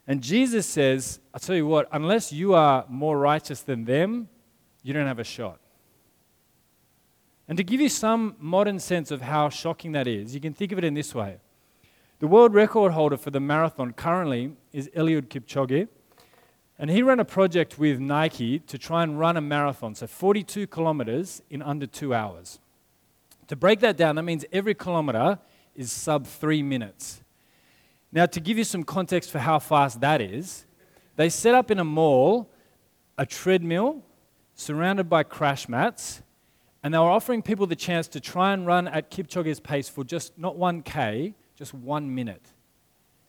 And 0.05 0.22
Jesus 0.22 0.65
says, 0.65 1.22
I 1.34 1.38
tell 1.38 1.55
you 1.55 1.67
what, 1.67 1.88
unless 1.93 2.34
you 2.34 2.53
are 2.53 2.86
more 2.89 3.17
righteous 3.17 3.62
than 3.62 3.86
them, 3.86 4.27
you 4.84 4.93
don't 4.93 5.07
have 5.07 5.19
a 5.19 5.24
shot. 5.24 5.60
And 7.48 7.58
to 7.58 7.63
give 7.63 7.80
you 7.80 7.89
some 7.89 8.36
modern 8.39 8.80
sense 8.80 9.10
of 9.10 9.22
how 9.22 9.50
shocking 9.50 9.94
that 9.94 10.08
is, 10.08 10.34
you 10.34 10.42
can 10.42 10.54
think 10.54 10.72
of 10.72 10.77
it 10.77 10.84
in 10.84 10.94
this 10.94 11.16
way. 11.16 11.38
The 12.20 12.27
world 12.27 12.54
record 12.54 12.92
holder 12.92 13.16
for 13.16 13.30
the 13.30 13.39
marathon 13.39 13.94
currently 13.94 14.54
is 14.74 14.89
Eliud 14.96 15.27
Kipchoge. 15.27 15.88
And 16.80 16.89
he 16.89 17.01
ran 17.01 17.20
a 17.20 17.25
project 17.25 17.80
with 17.80 18.00
Nike 18.00 18.60
to 18.60 18.77
try 18.77 19.04
and 19.04 19.20
run 19.20 19.38
a 19.38 19.42
marathon, 19.42 19.96
so 19.96 20.06
42 20.06 20.68
kilometers 20.68 21.42
in 21.50 21.62
under 21.62 21.88
two 21.88 22.13
hours. 22.13 22.60
To 23.48 23.56
break 23.56 23.80
that 23.80 23.98
down, 23.98 24.16
that 24.16 24.24
means 24.24 24.46
every 24.51 24.75
kilometer 24.75 25.39
is 25.75 25.92
sub 25.92 26.27
three 26.27 26.62
minutes. 26.62 27.24
Now, 28.12 28.25
to 28.25 28.39
give 28.39 28.58
you 28.58 28.63
some 28.63 28.84
context 28.84 29.32
for 29.32 29.39
how 29.39 29.60
fast 29.60 30.01
that 30.01 30.22
is, 30.22 30.66
they 31.16 31.30
set 31.30 31.56
up 31.56 31.72
in 31.72 31.80
a 31.80 31.84
mall 31.84 32.50
a 33.18 33.25
treadmill 33.25 34.04
surrounded 34.54 35.10
by 35.10 35.24
crash 35.24 35.68
mats 35.68 36.22
and 36.84 36.93
they 36.93 36.98
were 36.98 37.10
offering 37.10 37.41
people 37.41 37.65
the 37.65 37.75
chance 37.75 38.07
to 38.10 38.19
try 38.19 38.53
and 38.53 38.65
run 38.65 38.88
at 38.88 39.10
Kipchoge's 39.12 39.60
pace 39.60 39.89
for 39.89 40.03
just 40.03 40.38
not 40.38 40.57
1K, 40.57 41.34
just 41.55 41.74
one 41.74 42.13
minute. 42.13 42.53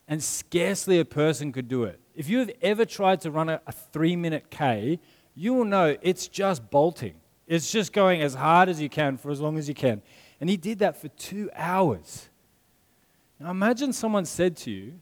And 0.06 0.22
scarcely 0.22 1.00
a 1.00 1.04
person 1.04 1.52
could 1.52 1.68
do 1.68 1.84
it. 1.84 2.00
If 2.14 2.28
you 2.28 2.38
have 2.38 2.50
ever 2.62 2.84
tried 2.84 3.20
to 3.22 3.30
run 3.30 3.48
a, 3.48 3.60
a 3.66 3.72
three 3.72 4.16
minute 4.16 4.50
K, 4.50 5.00
you 5.34 5.54
will 5.54 5.64
know 5.64 5.96
it's 6.02 6.28
just 6.28 6.70
bolting. 6.70 7.14
It's 7.46 7.70
just 7.70 7.92
going 7.92 8.22
as 8.22 8.34
hard 8.34 8.68
as 8.68 8.80
you 8.80 8.88
can 8.88 9.16
for 9.16 9.30
as 9.30 9.40
long 9.40 9.56
as 9.56 9.68
you 9.68 9.74
can. 9.74 10.02
And 10.40 10.50
he 10.50 10.56
did 10.56 10.80
that 10.80 10.96
for 10.96 11.08
two 11.08 11.50
hours. 11.54 12.28
Now 13.40 13.50
imagine 13.50 13.92
someone 13.92 14.24
said 14.24 14.56
to 14.58 14.70
you, 14.70 14.94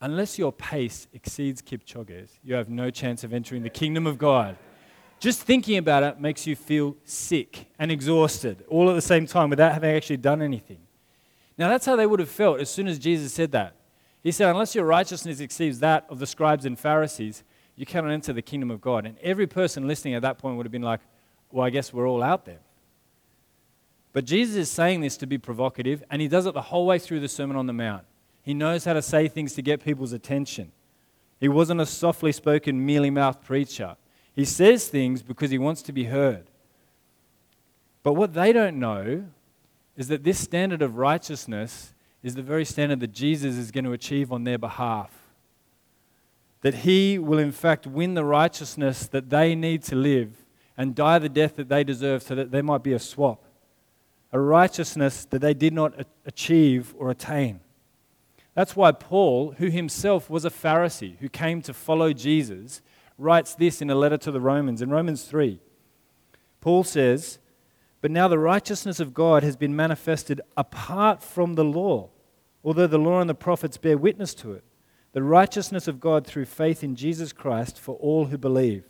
unless 0.00 0.38
your 0.38 0.52
pace 0.52 1.06
exceeds 1.12 1.60
Kipchoge's, 1.60 2.38
you 2.42 2.54
have 2.54 2.68
no 2.68 2.90
chance 2.90 3.24
of 3.24 3.32
entering 3.32 3.62
the 3.62 3.70
kingdom 3.70 4.06
of 4.06 4.16
God. 4.16 4.56
Just 5.20 5.42
thinking 5.42 5.78
about 5.78 6.02
it 6.02 6.20
makes 6.20 6.46
you 6.46 6.54
feel 6.54 6.96
sick 7.04 7.66
and 7.78 7.90
exhausted 7.90 8.64
all 8.68 8.88
at 8.88 8.94
the 8.94 9.02
same 9.02 9.26
time 9.26 9.50
without 9.50 9.72
having 9.72 9.94
actually 9.94 10.18
done 10.18 10.40
anything. 10.42 10.78
Now, 11.56 11.68
that's 11.68 11.86
how 11.86 11.96
they 11.96 12.06
would 12.06 12.20
have 12.20 12.28
felt 12.28 12.60
as 12.60 12.70
soon 12.70 12.86
as 12.86 13.00
Jesus 13.00 13.32
said 13.32 13.50
that. 13.52 13.74
He 14.22 14.30
said, 14.30 14.48
Unless 14.48 14.76
your 14.76 14.84
righteousness 14.84 15.40
exceeds 15.40 15.80
that 15.80 16.06
of 16.08 16.20
the 16.20 16.26
scribes 16.26 16.64
and 16.64 16.78
Pharisees, 16.78 17.42
you 17.74 17.84
cannot 17.84 18.10
enter 18.10 18.32
the 18.32 18.42
kingdom 18.42 18.70
of 18.70 18.80
God. 18.80 19.06
And 19.06 19.16
every 19.18 19.46
person 19.46 19.88
listening 19.88 20.14
at 20.14 20.22
that 20.22 20.38
point 20.38 20.56
would 20.56 20.66
have 20.66 20.72
been 20.72 20.82
like, 20.82 21.00
Well, 21.50 21.66
I 21.66 21.70
guess 21.70 21.92
we're 21.92 22.08
all 22.08 22.22
out 22.22 22.44
there. 22.44 22.60
But 24.12 24.24
Jesus 24.24 24.56
is 24.56 24.70
saying 24.70 25.00
this 25.00 25.16
to 25.18 25.26
be 25.26 25.38
provocative, 25.38 26.02
and 26.10 26.22
he 26.22 26.28
does 26.28 26.46
it 26.46 26.54
the 26.54 26.62
whole 26.62 26.86
way 26.86 26.98
through 26.98 27.20
the 27.20 27.28
Sermon 27.28 27.56
on 27.56 27.66
the 27.66 27.72
Mount. 27.72 28.04
He 28.42 28.54
knows 28.54 28.84
how 28.84 28.94
to 28.94 29.02
say 29.02 29.28
things 29.28 29.52
to 29.54 29.62
get 29.62 29.84
people's 29.84 30.12
attention. 30.12 30.72
He 31.38 31.48
wasn't 31.48 31.80
a 31.80 31.86
softly 31.86 32.32
spoken, 32.32 32.84
mealy 32.84 33.10
mouthed 33.10 33.44
preacher. 33.44 33.96
He 34.38 34.44
says 34.44 34.86
things 34.86 35.20
because 35.20 35.50
he 35.50 35.58
wants 35.58 35.82
to 35.82 35.92
be 35.92 36.04
heard. 36.04 36.44
But 38.04 38.12
what 38.12 38.34
they 38.34 38.52
don't 38.52 38.78
know 38.78 39.24
is 39.96 40.06
that 40.06 40.22
this 40.22 40.38
standard 40.38 40.80
of 40.80 40.96
righteousness 40.96 41.92
is 42.22 42.36
the 42.36 42.42
very 42.42 42.64
standard 42.64 43.00
that 43.00 43.10
Jesus 43.10 43.56
is 43.56 43.72
going 43.72 43.82
to 43.82 43.90
achieve 43.90 44.30
on 44.30 44.44
their 44.44 44.56
behalf. 44.56 45.10
That 46.60 46.74
he 46.74 47.18
will, 47.18 47.40
in 47.40 47.50
fact, 47.50 47.84
win 47.84 48.14
the 48.14 48.24
righteousness 48.24 49.08
that 49.08 49.28
they 49.28 49.56
need 49.56 49.82
to 49.82 49.96
live 49.96 50.30
and 50.76 50.94
die 50.94 51.18
the 51.18 51.28
death 51.28 51.56
that 51.56 51.68
they 51.68 51.82
deserve 51.82 52.22
so 52.22 52.36
that 52.36 52.52
there 52.52 52.62
might 52.62 52.84
be 52.84 52.92
a 52.92 53.00
swap. 53.00 53.42
A 54.30 54.38
righteousness 54.38 55.24
that 55.24 55.40
they 55.40 55.52
did 55.52 55.72
not 55.72 56.06
achieve 56.24 56.94
or 56.96 57.10
attain. 57.10 57.58
That's 58.54 58.76
why 58.76 58.92
Paul, 58.92 59.56
who 59.58 59.66
himself 59.66 60.30
was 60.30 60.44
a 60.44 60.50
Pharisee, 60.50 61.18
who 61.18 61.28
came 61.28 61.60
to 61.62 61.74
follow 61.74 62.12
Jesus, 62.12 62.82
writes 63.18 63.54
this 63.54 63.82
in 63.82 63.90
a 63.90 63.94
letter 63.94 64.16
to 64.16 64.30
the 64.30 64.40
Romans. 64.40 64.80
In 64.80 64.90
Romans 64.90 65.24
3, 65.24 65.60
Paul 66.60 66.84
says, 66.84 67.38
But 68.00 68.12
now 68.12 68.28
the 68.28 68.38
righteousness 68.38 69.00
of 69.00 69.12
God 69.12 69.42
has 69.42 69.56
been 69.56 69.76
manifested 69.76 70.40
apart 70.56 71.22
from 71.22 71.54
the 71.54 71.64
law, 71.64 72.10
although 72.64 72.86
the 72.86 72.98
law 72.98 73.20
and 73.20 73.28
the 73.28 73.34
prophets 73.34 73.76
bear 73.76 73.98
witness 73.98 74.34
to 74.34 74.52
it. 74.52 74.64
The 75.12 75.22
righteousness 75.22 75.88
of 75.88 76.00
God 76.00 76.26
through 76.26 76.44
faith 76.44 76.84
in 76.84 76.94
Jesus 76.94 77.32
Christ 77.32 77.78
for 77.78 77.96
all 77.96 78.26
who 78.26 78.38
believe. 78.38 78.84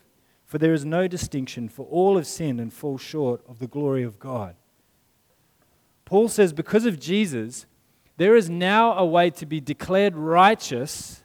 For 0.45 0.59
there 0.59 0.75
is 0.75 0.85
no 0.85 1.09
distinction, 1.09 1.69
for 1.69 1.87
all 1.87 2.17
have 2.17 2.27
sinned 2.27 2.61
and 2.61 2.73
fall 2.73 2.99
short 2.99 3.43
of 3.49 3.59
the 3.59 3.67
glory 3.67 4.03
of 4.03 4.19
God. 4.19 4.57
Paul 6.05 6.29
says, 6.29 6.53
because 6.53 6.87
of 6.87 6.99
Jesus, 6.99 7.67
there 8.17 8.35
is 8.35 8.49
now 8.51 8.95
a 8.95 9.05
way 9.05 9.31
to 9.31 9.47
be 9.47 9.61
declared 9.61 10.17
righteous 10.17 11.23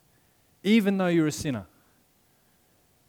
even 0.61 0.97
though 0.97 1.07
you're 1.07 1.27
a 1.27 1.31
sinner 1.31 1.65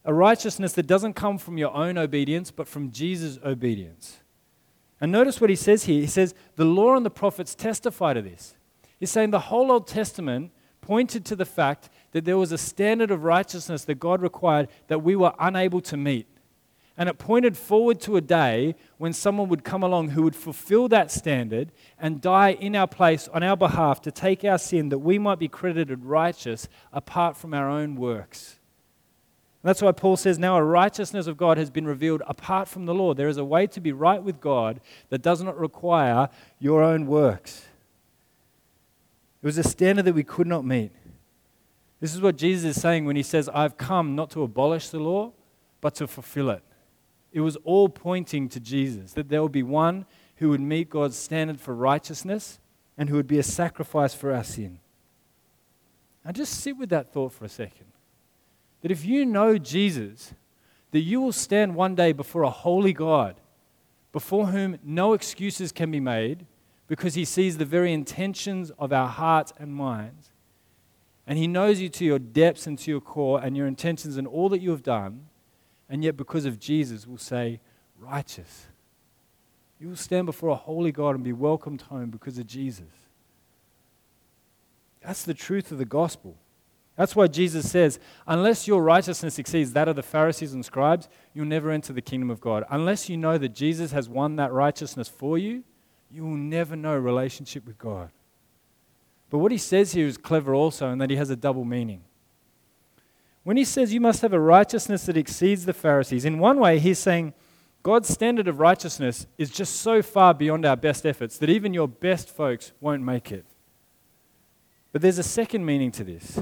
a 0.04 0.12
righteousness 0.12 0.73
that 0.75 0.87
doesn't 0.87 1.14
come 1.14 1.38
from 1.38 1.58
your 1.58 1.75
own 1.75 1.96
obedience, 1.96 2.50
but 2.50 2.68
from 2.68 2.90
Jesus' 2.90 3.38
obedience. 3.44 4.18
And 5.00 5.11
notice 5.11 5.40
what 5.40 5.50
he 5.50 5.56
says 5.56 5.84
here. 5.84 6.00
He 6.00 6.06
says, 6.06 6.34
The 6.56 6.64
law 6.64 6.96
and 6.96 7.04
the 7.04 7.11
prophets 7.11 7.54
testify 7.54 8.14
to 8.14 8.23
this. 8.23 8.56
He's 8.99 9.11
saying 9.11 9.30
the 9.30 9.40
whole 9.40 9.73
Old 9.73 9.87
Testament 9.87 10.52
pointed 10.80 11.25
to 11.25 11.37
the 11.37 11.46
fact 11.46 11.88
that 12.12 12.25
there 12.25 12.38
was 12.38 12.52
a 12.52 12.58
standard 12.58 13.11
of 13.11 13.25
righteousness 13.25 13.84
that 13.84 13.99
God 13.99 14.20
required 14.20 14.68
that 14.88 15.02
we 15.02 15.16
were 15.16 15.32
unable 15.38 15.80
to 15.82 15.96
meet. 15.96 16.26
And 16.96 17.08
it 17.08 17.18
pointed 17.18 17.56
forward 17.56 18.00
to 18.02 18.16
a 18.16 18.20
day 18.20 18.76
when 18.99 19.12
someone 19.12 19.49
would 19.49 19.64
come 19.64 19.82
along 19.82 20.11
who 20.11 20.23
would 20.23 20.37
fulfill 20.37 20.87
that 20.88 21.11
standard 21.11 21.73
and 21.99 22.20
die 22.20 22.52
in 22.52 22.76
our 22.76 22.87
place 22.87 23.26
on 23.28 23.42
our 23.42 23.56
behalf 23.56 24.00
to 24.02 24.12
take 24.12 24.44
our 24.44 24.58
sin 24.58 24.90
that 24.90 25.00
we 25.00 25.18
might 25.18 25.40
be 25.40 25.49
credited 25.49 26.04
righteous 26.04 26.68
apart 26.92 27.37
from 27.37 27.52
our 27.52 27.68
own 27.68 27.96
works. 27.96 28.61
That's 29.64 29.80
why 29.80 29.92
Paul 29.92 30.18
says 30.18 30.38
now 30.38 30.59
a 30.59 30.62
righteousness 30.62 31.26
of 31.26 31.38
God 31.38 31.56
has 31.56 31.71
been 31.71 31.87
revealed 31.87 32.23
apart 32.26 32.68
from 32.68 32.85
the 32.85 32.92
law. 32.92 33.14
There 33.14 33.28
is 33.28 33.38
a 33.38 33.44
way 33.44 33.66
to 33.68 33.80
be 33.80 33.92
right 33.92 34.23
with 34.23 34.38
God 34.38 34.78
that 35.09 35.23
does 35.23 35.42
not 35.42 35.59
require 35.59 36.28
your 36.59 36.83
own 36.83 37.06
works. 37.06 37.64
It 39.42 39.47
was 39.47 39.56
a 39.56 39.62
standard 39.62 40.04
that 40.04 40.14
we 40.14 40.23
could 40.23 40.47
not 40.47 40.66
meet. 40.66 40.92
This 41.99 42.14
is 42.14 42.21
what 42.21 42.37
Jesus 42.37 42.76
is 42.76 42.83
saying 42.83 43.06
when 43.06 43.16
he 43.16 43.23
says, 43.23 43.49
I've 43.54 43.78
come 43.78 44.14
not 44.14 44.30
to 44.33 44.42
abolish 44.42 44.90
the 44.90 44.99
law, 44.99 45.33
but 45.80 45.94
to 45.94 46.06
fulfill 46.06 46.50
it. 46.50 46.62
It 47.33 47.40
was 47.40 47.56
all 47.64 47.88
pointing 47.88 48.50
to 48.50 48.61
Jesus, 48.61 49.14
that 49.14 49.30
there 49.30 49.42
would 49.42 49.50
be 49.50 49.62
one 49.62 50.04
who 50.37 50.50
would 50.50 50.61
meet 50.61 50.90
God's 50.90 51.16
standard 51.16 51.59
for 51.59 51.75
righteousness 51.75 52.59
and 52.99 53.09
who 53.09 53.16
would 53.16 53.26
be 53.26 53.38
a 53.38 53.42
sacrifice 53.42 54.12
for 54.12 54.30
our 54.35 54.44
sin. 54.44 54.78
Now 56.23 56.33
just 56.33 56.61
sit 56.61 56.76
with 56.76 56.90
that 56.90 57.14
thought 57.14 57.33
for 57.33 57.47
a 57.47 57.49
second 57.49 57.93
that 58.84 58.92
if 58.92 59.02
you 59.02 59.24
know 59.24 59.56
Jesus, 59.56 60.34
that 60.90 61.00
you 61.00 61.18
will 61.18 61.32
stand 61.32 61.74
one 61.74 61.94
day 61.94 62.12
before 62.12 62.42
a 62.42 62.50
holy 62.50 62.92
God, 62.92 63.40
before 64.12 64.48
whom 64.48 64.78
no 64.84 65.14
excuses 65.14 65.72
can 65.72 65.90
be 65.90 66.00
made, 66.00 66.44
because 66.86 67.14
he 67.14 67.24
sees 67.24 67.56
the 67.56 67.64
very 67.64 67.94
intentions 67.94 68.70
of 68.78 68.92
our 68.92 69.08
hearts 69.08 69.54
and 69.56 69.74
minds. 69.74 70.32
And 71.26 71.38
he 71.38 71.46
knows 71.46 71.80
you 71.80 71.88
to 71.88 72.04
your 72.04 72.18
depths 72.18 72.66
and 72.66 72.78
to 72.80 72.90
your 72.90 73.00
core 73.00 73.40
and 73.42 73.56
your 73.56 73.66
intentions 73.66 74.18
and 74.18 74.26
all 74.26 74.50
that 74.50 74.60
you 74.60 74.70
have 74.72 74.82
done. 74.82 75.28
And 75.88 76.04
yet, 76.04 76.18
because 76.18 76.44
of 76.44 76.60
Jesus, 76.60 77.06
will 77.06 77.16
say, 77.16 77.60
righteous. 77.98 78.66
You 79.80 79.88
will 79.88 79.96
stand 79.96 80.26
before 80.26 80.50
a 80.50 80.56
holy 80.56 80.92
God 80.92 81.14
and 81.14 81.24
be 81.24 81.32
welcomed 81.32 81.80
home 81.80 82.10
because 82.10 82.36
of 82.36 82.46
Jesus. 82.46 83.08
That's 85.00 85.22
the 85.22 85.32
truth 85.32 85.72
of 85.72 85.78
the 85.78 85.86
gospel. 85.86 86.36
That's 86.96 87.16
why 87.16 87.26
Jesus 87.26 87.70
says, 87.70 87.98
unless 88.26 88.68
your 88.68 88.82
righteousness 88.82 89.38
exceeds 89.38 89.72
that 89.72 89.88
of 89.88 89.96
the 89.96 90.02
Pharisees 90.02 90.54
and 90.54 90.64
scribes, 90.64 91.08
you'll 91.32 91.46
never 91.46 91.70
enter 91.70 91.92
the 91.92 92.00
kingdom 92.00 92.30
of 92.30 92.40
God. 92.40 92.64
Unless 92.70 93.08
you 93.08 93.16
know 93.16 93.36
that 93.36 93.54
Jesus 93.54 93.90
has 93.90 94.08
won 94.08 94.36
that 94.36 94.52
righteousness 94.52 95.08
for 95.08 95.36
you, 95.36 95.64
you 96.08 96.22
will 96.22 96.36
never 96.36 96.76
know 96.76 96.96
relationship 96.96 97.66
with 97.66 97.78
God. 97.78 98.10
But 99.28 99.38
what 99.38 99.50
he 99.50 99.58
says 99.58 99.92
here 99.92 100.06
is 100.06 100.16
clever 100.16 100.54
also, 100.54 100.90
in 100.90 100.98
that 100.98 101.10
he 101.10 101.16
has 101.16 101.30
a 101.30 101.36
double 101.36 101.64
meaning. 101.64 102.02
When 103.42 103.56
he 103.56 103.64
says 103.64 103.92
you 103.92 104.00
must 104.00 104.22
have 104.22 104.32
a 104.32 104.38
righteousness 104.38 105.06
that 105.06 105.16
exceeds 105.16 105.64
the 105.64 105.72
Pharisees, 105.72 106.24
in 106.24 106.38
one 106.38 106.60
way 106.60 106.78
he's 106.78 107.00
saying 107.00 107.34
God's 107.82 108.08
standard 108.08 108.46
of 108.46 108.60
righteousness 108.60 109.26
is 109.36 109.50
just 109.50 109.76
so 109.76 110.00
far 110.00 110.32
beyond 110.32 110.64
our 110.64 110.76
best 110.76 111.04
efforts 111.04 111.36
that 111.38 111.50
even 111.50 111.74
your 111.74 111.88
best 111.88 112.30
folks 112.30 112.72
won't 112.80 113.02
make 113.02 113.32
it. 113.32 113.44
But 114.92 115.02
there's 115.02 115.18
a 115.18 115.24
second 115.24 115.66
meaning 115.66 115.90
to 115.92 116.04
this 116.04 116.38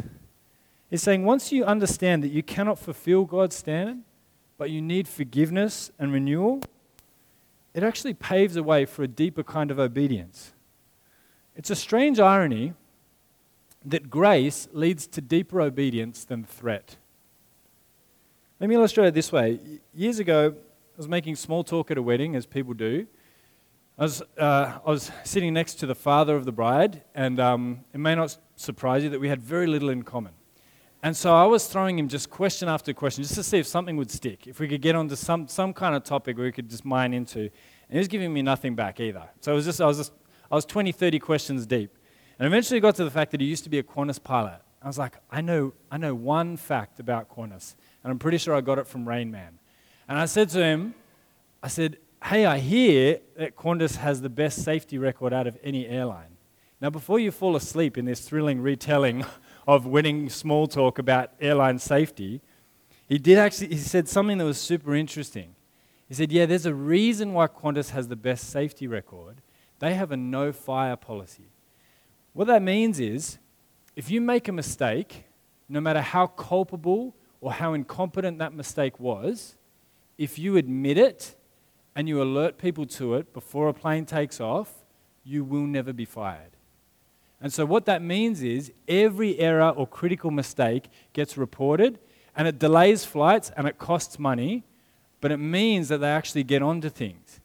is 0.93 1.03
saying 1.03 1.25
once 1.25 1.51
you 1.51 1.65
understand 1.65 2.23
that 2.23 2.29
you 2.29 2.43
cannot 2.43 2.79
fulfill 2.79 3.25
God's 3.25 3.57
standard, 3.57 3.97
but 4.59 4.69
you 4.69 4.83
need 4.83 5.09
forgiveness 5.09 5.91
and 5.99 6.13
renewal, 6.13 6.61
it 7.73 7.83
actually 7.83 8.13
paves 8.13 8.57
a 8.57 8.63
way 8.63 8.85
for 8.85 9.03
a 9.03 9.09
deeper 9.09 9.43
kind 9.43 9.71
of 9.71 9.79
obedience. 9.79 10.53
It's 11.57 11.71
a 11.71 11.75
strange 11.75 12.21
irony 12.21 12.75
that 13.87 14.11
grace 14.11 14.69
leads 14.75 15.07
to 15.07 15.23
deeper 15.23 15.63
obedience 15.63 16.25
than 16.25 16.45
threat. 16.45 16.97
Let 18.61 18.69
me 18.69 18.75
illustrate 18.75 19.09
it 19.09 19.15
this 19.15 19.33
way. 19.33 19.61
Years 19.95 20.19
ago, 20.19 20.55
I 20.55 20.97
was 20.99 21.09
making 21.09 21.37
small 21.37 21.65
talk 21.65 21.91
at 21.91 21.97
a 21.97 22.03
wedding, 22.03 22.37
as 22.37 22.45
people 22.45 22.75
do. 22.75 23.07
I 23.99 24.03
was, 24.03 24.23
uh, 24.37 24.79
I 24.87 24.91
was 24.91 25.11
sitting 25.25 25.55
next 25.55 25.77
to 25.77 25.87
the 25.87 25.95
father 25.95 26.37
of 26.37 26.45
the 26.45 26.53
bride, 26.53 27.03
and 27.15 27.41
um, 27.41 27.81
it 27.95 27.99
may 27.99 28.15
not 28.15 28.37
surprise 28.57 29.03
you 29.05 29.09
that 29.09 29.21
we 29.21 29.29
had 29.29 29.41
very 29.41 29.67
little 29.67 29.89
in 29.89 30.03
common. 30.03 30.33
And 31.05 31.17
so 31.17 31.35
I 31.35 31.45
was 31.47 31.67
throwing 31.67 31.99
him 31.99 32.07
just 32.07 32.31
question 32.31 32.69
after 32.69 32.93
question 32.93 33.25
just 33.25 33.35
to 33.35 33.43
see 33.43 33.59
if 33.59 33.67
something 33.67 33.97
would 33.97 34.11
stick, 34.11 34.47
if 34.47 34.61
we 34.61 34.69
could 34.69 34.81
get 34.81 34.95
onto 34.95 35.17
some, 35.17 35.49
some 35.49 35.75
kind 35.75 35.97
of 35.97 36.05
topic 36.05 36.39
we 36.39 36.53
could 36.53 36.71
just 36.71 36.85
mine 36.85 37.13
into. 37.13 37.41
And 37.41 37.51
he 37.91 37.99
was 37.99 38.09
giving 38.09 38.33
me 38.33 38.41
nothing 38.41 38.77
back 38.77 39.01
either. 39.01 39.29
So 39.41 39.53
it 39.53 39.57
was 39.57 39.65
just, 39.65 39.81
I 39.81 39.87
was 39.87 39.99
just, 39.99 40.13
I 40.51 40.55
was 40.55 40.65
20, 40.65 40.93
30 40.93 41.19
questions 41.19 41.67
deep. 41.67 41.99
And 42.39 42.47
eventually 42.47 42.79
got 42.79 42.95
to 42.97 43.05
the 43.05 43.11
fact 43.11 43.33
that 43.33 43.41
he 43.41 43.47
used 43.47 43.65
to 43.65 43.71
be 43.71 43.79
a 43.79 43.83
Qantas 43.83 44.23
pilot. 44.23 44.61
I 44.81 44.87
was 44.87 44.99
like, 44.99 45.17
I 45.31 45.41
know, 45.41 45.73
I 45.91 45.97
know 45.97 46.15
one 46.15 46.57
fact 46.57 46.99
about 46.99 47.29
Qantas, 47.29 47.75
and 48.03 48.11
I'm 48.11 48.19
pretty 48.19 48.39
sure 48.39 48.55
I 48.55 48.61
got 48.61 48.79
it 48.79 48.87
from 48.87 49.09
Rain 49.09 49.31
Man. 49.31 49.59
And 50.09 50.19
I 50.19 50.27
said 50.27 50.49
to 50.51 50.63
him, 50.63 50.95
I 51.63 51.69
said, 51.69 51.99
hey, 52.25 52.47
I 52.47 52.59
hear 52.59 53.21
that 53.37 53.57
Qantas 53.57 53.97
has 53.97 54.21
the 54.21 54.29
best 54.29 54.65
safety 54.65 54.99
record 54.99 55.33
out 55.33 55.47
of 55.47 55.57
any 55.63 55.87
airline. 55.87 56.37
Now, 56.81 56.91
before 56.91 57.21
you 57.21 57.31
fall 57.31 57.55
asleep 57.55 57.97
in 57.97 58.07
this 58.07 58.21
thrilling 58.21 58.61
retelling 58.61 59.25
of 59.67 59.87
winning 59.87 60.29
small 60.29 60.67
talk 60.67 60.99
about 60.99 61.33
airline 61.41 61.79
safety, 61.79 62.41
he 63.09 63.19
did 63.19 63.39
actually, 63.39 63.69
he 63.69 63.77
said 63.77 64.09
something 64.09 64.39
that 64.39 64.45
was 64.45 64.59
super 64.59 64.95
interesting. 64.95 65.55
He 66.09 66.15
said, 66.15 66.33
yeah, 66.33 66.47
there's 66.47 66.67
a 66.67 66.75
reason 66.75 67.33
why 67.33 67.47
Qantas 67.47 67.91
has 67.91 68.09
the 68.09 68.17
best 68.17 68.51
safety 68.51 68.87
record. 68.87 69.41
They 69.79 69.95
have 69.95 70.13
a 70.13 70.17
no 70.17 70.53
fire 70.53 70.97
policy. 70.97 71.51
What 72.33 72.47
that 72.47 72.63
means 72.63 73.01
is, 73.01 73.39
if 73.97 74.11
you 74.11 74.21
make 74.21 74.49
a 74.49 74.53
mistake, 74.53 75.25
no 75.69 75.81
matter 75.81 76.01
how 76.01 76.27
culpable 76.27 77.15
or 77.41 77.53
how 77.53 77.75
incompetent 77.75 78.39
that 78.39 78.55
mistake 78.55 78.99
was, 79.01 79.57
if 80.17 80.39
you 80.39 80.57
admit 80.57 80.99
it 80.99 81.35
and 81.95 82.09
you 82.09 82.23
alert 82.23 82.59
people 82.59 82.87
to 82.87 83.15
it 83.15 83.33
before 83.33 83.69
a 83.69 83.75
plane 83.75 84.07
takes 84.07 84.41
off, 84.41 84.85
you 85.25 85.45
will 85.45 85.67
never 85.67 85.93
be 85.93 86.05
fired. 86.05 86.52
And 87.43 87.53
so, 87.53 87.67
what 87.67 87.87
that 87.87 88.01
means 88.03 88.41
is 88.43 88.73
every 88.87 89.39
error 89.41 89.71
or 89.71 89.87
critical 89.87 90.31
mistake 90.31 90.89
gets 91.13 91.37
reported, 91.37 91.99
and 92.37 92.47
it 92.47 92.59
delays 92.59 93.05
flights 93.05 93.51
and 93.57 93.67
it 93.67 93.79
costs 93.79 94.19
money, 94.19 94.63
but 95.21 95.33
it 95.33 95.39
means 95.39 95.89
that 95.89 95.99
they 95.99 96.09
actually 96.09 96.45
get 96.45 96.63
onto 96.63 96.89
things. 96.89 97.41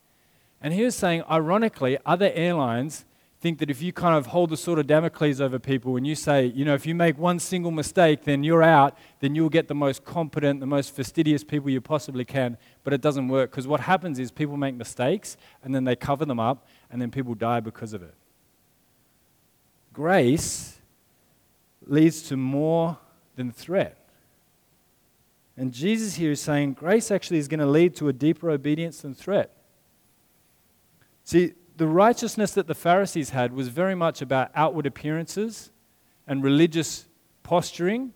And 0.61 0.73
he 0.73 0.83
was 0.83 0.95
saying, 0.95 1.23
ironically, 1.29 1.97
other 2.05 2.31
airlines 2.33 3.05
think 3.39 3.59
that 3.59 3.69
if 3.69 3.81
you 3.81 3.91
kind 3.93 4.15
of 4.15 4.27
hold 4.27 4.49
the 4.49 4.57
sword 4.57 4.79
of 4.79 4.87
Damocles 4.87 5.39
over 5.41 5.59
people 5.59 5.95
and 5.95 6.05
you 6.05 6.15
say, 6.15 6.45
you 6.45 6.65
know, 6.65 6.73
if 6.73 6.85
you 6.85 6.95
make 6.95 7.17
one 7.17 7.39
single 7.39 7.69
mistake, 7.69 8.23
then 8.23 8.43
you're 8.43 8.63
out, 8.63 8.97
then 9.19 9.35
you'll 9.35 9.49
get 9.49 9.67
the 9.67 9.75
most 9.75 10.03
competent, 10.05 10.59
the 10.59 10.65
most 10.65 10.95
fastidious 10.95 11.43
people 11.43 11.69
you 11.69 11.81
possibly 11.81 12.25
can. 12.25 12.57
But 12.83 12.93
it 12.93 13.01
doesn't 13.01 13.27
work 13.27 13.51
because 13.51 13.67
what 13.67 13.81
happens 13.81 14.17
is 14.17 14.31
people 14.31 14.57
make 14.57 14.75
mistakes 14.75 15.37
and 15.63 15.73
then 15.73 15.83
they 15.83 15.95
cover 15.95 16.25
them 16.25 16.39
up 16.39 16.67
and 16.89 16.99
then 17.01 17.11
people 17.11 17.35
die 17.35 17.59
because 17.59 17.93
of 17.93 18.01
it. 18.01 18.15
Grace 19.97 20.77
leads 21.87 22.21
to 22.21 22.37
more 22.37 22.99
than 23.35 23.51
threat. 23.51 23.97
And 25.57 25.73
Jesus 25.73 26.13
here 26.13 26.33
is 26.33 26.39
saying 26.39 26.73
grace 26.73 27.09
actually 27.09 27.39
is 27.39 27.47
going 27.47 27.61
to 27.61 27.65
lead 27.65 27.95
to 27.95 28.07
a 28.07 28.13
deeper 28.13 28.51
obedience 28.51 29.01
than 29.01 29.15
threat. 29.15 29.57
See, 31.23 31.53
the 31.77 31.87
righteousness 31.87 32.51
that 32.51 32.67
the 32.67 32.75
Pharisees 32.75 33.31
had 33.31 33.53
was 33.53 33.69
very 33.69 33.95
much 33.95 34.21
about 34.21 34.51
outward 34.53 34.85
appearances 34.85 35.71
and 36.27 36.43
religious 36.43 37.07
posturing 37.41 38.13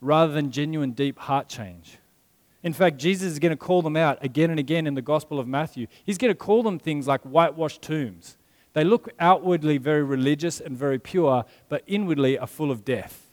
rather 0.00 0.32
than 0.32 0.50
genuine 0.50 0.90
deep 0.90 1.16
heart 1.16 1.48
change. 1.48 1.98
In 2.64 2.72
fact, 2.72 2.96
Jesus 2.96 3.30
is 3.30 3.38
going 3.38 3.50
to 3.50 3.56
call 3.56 3.82
them 3.82 3.96
out 3.96 4.18
again 4.20 4.50
and 4.50 4.58
again 4.58 4.84
in 4.84 4.94
the 4.94 5.00
Gospel 5.00 5.38
of 5.38 5.46
Matthew. 5.46 5.86
He's 6.02 6.18
going 6.18 6.32
to 6.32 6.38
call 6.38 6.64
them 6.64 6.80
things 6.80 7.06
like 7.06 7.20
whitewashed 7.20 7.82
tombs. 7.82 8.36
They 8.72 8.84
look 8.84 9.08
outwardly 9.18 9.78
very 9.78 10.02
religious 10.02 10.60
and 10.60 10.76
very 10.76 10.98
pure, 10.98 11.44
but 11.68 11.82
inwardly 11.86 12.38
are 12.38 12.46
full 12.46 12.70
of 12.70 12.84
death. 12.84 13.26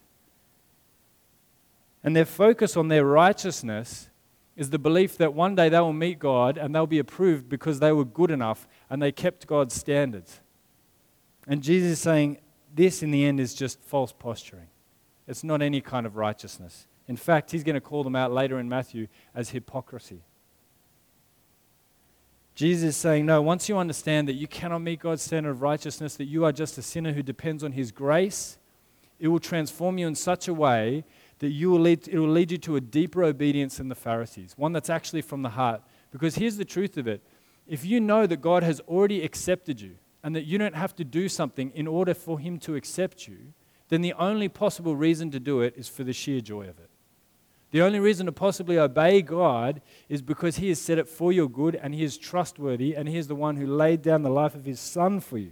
And 2.04 2.16
their 2.16 2.26
focus 2.26 2.76
on 2.78 2.88
their 2.88 3.06
righteousness 3.06 4.10
is 4.56 4.72
the 4.72 4.80
belief 4.80 5.18
that 5.18 5.34
one 5.34 5.56
day 5.56 5.70
they 5.70 5.80
will 5.80 5.94
meet 5.94 6.18
God 6.18 6.58
and 6.58 6.74
they'll 6.74 6.88
be 6.88 7.00
approved 7.00 7.48
because 7.48 7.80
they 7.80 7.92
were 7.92 8.06
good 8.06 8.32
enough 8.32 8.68
and 8.90 9.02
they 9.02 9.12
kept 9.12 9.46
God's 9.46 9.76
standards. 9.76 10.40
And 11.48 11.62
Jesus 11.62 11.92
is 11.92 12.00
saying 12.00 12.40
this 12.74 13.04
in 13.04 13.12
the 13.12 13.26
end 13.26 13.40
is 13.40 13.54
just 13.54 13.80
false 13.82 14.12
posturing. 14.12 14.68
It's 15.28 15.44
not 15.44 15.62
any 15.62 15.82
kind 15.82 16.06
of 16.06 16.16
righteousness. 16.16 16.88
In 17.08 17.18
fact, 17.18 17.52
he's 17.52 17.64
going 17.64 17.76
to 17.76 17.82
call 17.82 18.04
them 18.04 18.16
out 18.16 18.32
later 18.32 18.60
in 18.60 18.68
Matthew 18.68 19.08
as 19.36 19.52
hypocrisy. 19.52 20.22
Jesus 22.58 22.90
is 22.90 22.98
saying, 22.98 23.28
No, 23.28 23.40
once 23.40 23.70
you 23.70 23.78
understand 23.78 24.28
that 24.28 24.34
you 24.34 24.48
cannot 24.48 24.80
meet 24.80 25.02
God's 25.02 25.22
standard 25.22 25.52
of 25.52 25.62
righteousness, 25.62 26.16
that 26.16 26.26
you 26.26 26.44
are 26.44 26.52
just 26.52 26.76
a 26.80 26.82
sinner 26.82 27.14
who 27.14 27.22
depends 27.22 27.64
on 27.64 27.74
his 27.74 27.92
grace, 27.92 28.58
it 29.20 29.28
will 29.28 29.40
transform 29.40 30.00
you 30.00 30.08
in 30.08 30.16
such 30.16 30.48
a 30.48 30.56
way 30.56 31.04
that 31.38 31.50
you 31.50 31.70
will 31.70 31.80
lead, 31.80 32.08
it 32.08 32.18
will 32.18 32.28
lead 32.28 32.52
you 32.52 32.58
to 32.58 32.76
a 32.76 32.82
deeper 32.82 33.24
obedience 33.24 33.78
than 33.78 33.90
the 33.90 33.96
Pharisees, 33.96 34.56
one 34.58 34.74
that's 34.74 34.90
actually 34.90 35.22
from 35.22 35.44
the 35.44 35.50
heart. 35.50 35.84
Because 36.10 36.34
here's 36.34 36.58
the 36.58 36.66
truth 36.66 36.98
of 36.98 37.08
it 37.08 37.22
if 37.68 37.86
you 37.86 38.00
know 38.00 38.26
that 38.26 38.42
God 38.42 38.64
has 38.64 38.80
already 38.88 39.22
accepted 39.22 39.80
you 39.80 39.98
and 40.24 40.36
that 40.36 40.46
you 40.46 40.58
don't 40.58 40.76
have 40.76 40.96
to 40.96 41.04
do 41.04 41.30
something 41.30 41.72
in 41.76 41.86
order 41.86 42.16
for 42.16 42.40
Him 42.40 42.58
to 42.62 42.74
accept 42.76 43.28
you, 43.28 43.54
then 43.90 44.02
the 44.02 44.14
only 44.14 44.50
possible 44.50 44.96
reason 44.96 45.30
to 45.30 45.40
do 45.40 45.62
it 45.62 45.76
is 45.78 45.88
for 45.88 46.04
the 46.04 46.12
sheer 46.12 46.42
joy 46.42 46.62
of 46.62 46.80
it. 46.80 46.87
The 47.72 47.82
only 47.82 48.00
reason 48.00 48.26
to 48.28 48.32
possibly 48.32 48.80
obey 48.80 49.22
God 49.22 49.82
is 50.08 50.22
because 50.22 50.58
He 50.58 50.70
has 50.70 50.80
said 50.80 50.98
it 50.98 51.08
for 51.08 51.32
your 51.32 51.50
good 51.50 51.76
and 51.76 51.94
He 51.94 52.04
is 52.04 52.18
trustworthy 52.18 52.96
and 52.96 53.10
He 53.10 53.18
is 53.18 53.28
the 53.28 53.36
one 53.36 53.58
who 53.58 53.68
laid 53.68 54.02
down 54.02 54.24
the 54.24 54.30
life 54.30 54.56
of 54.56 54.66
His 54.66 54.80
Son 54.80 55.20
for 55.20 55.38
you. 55.38 55.52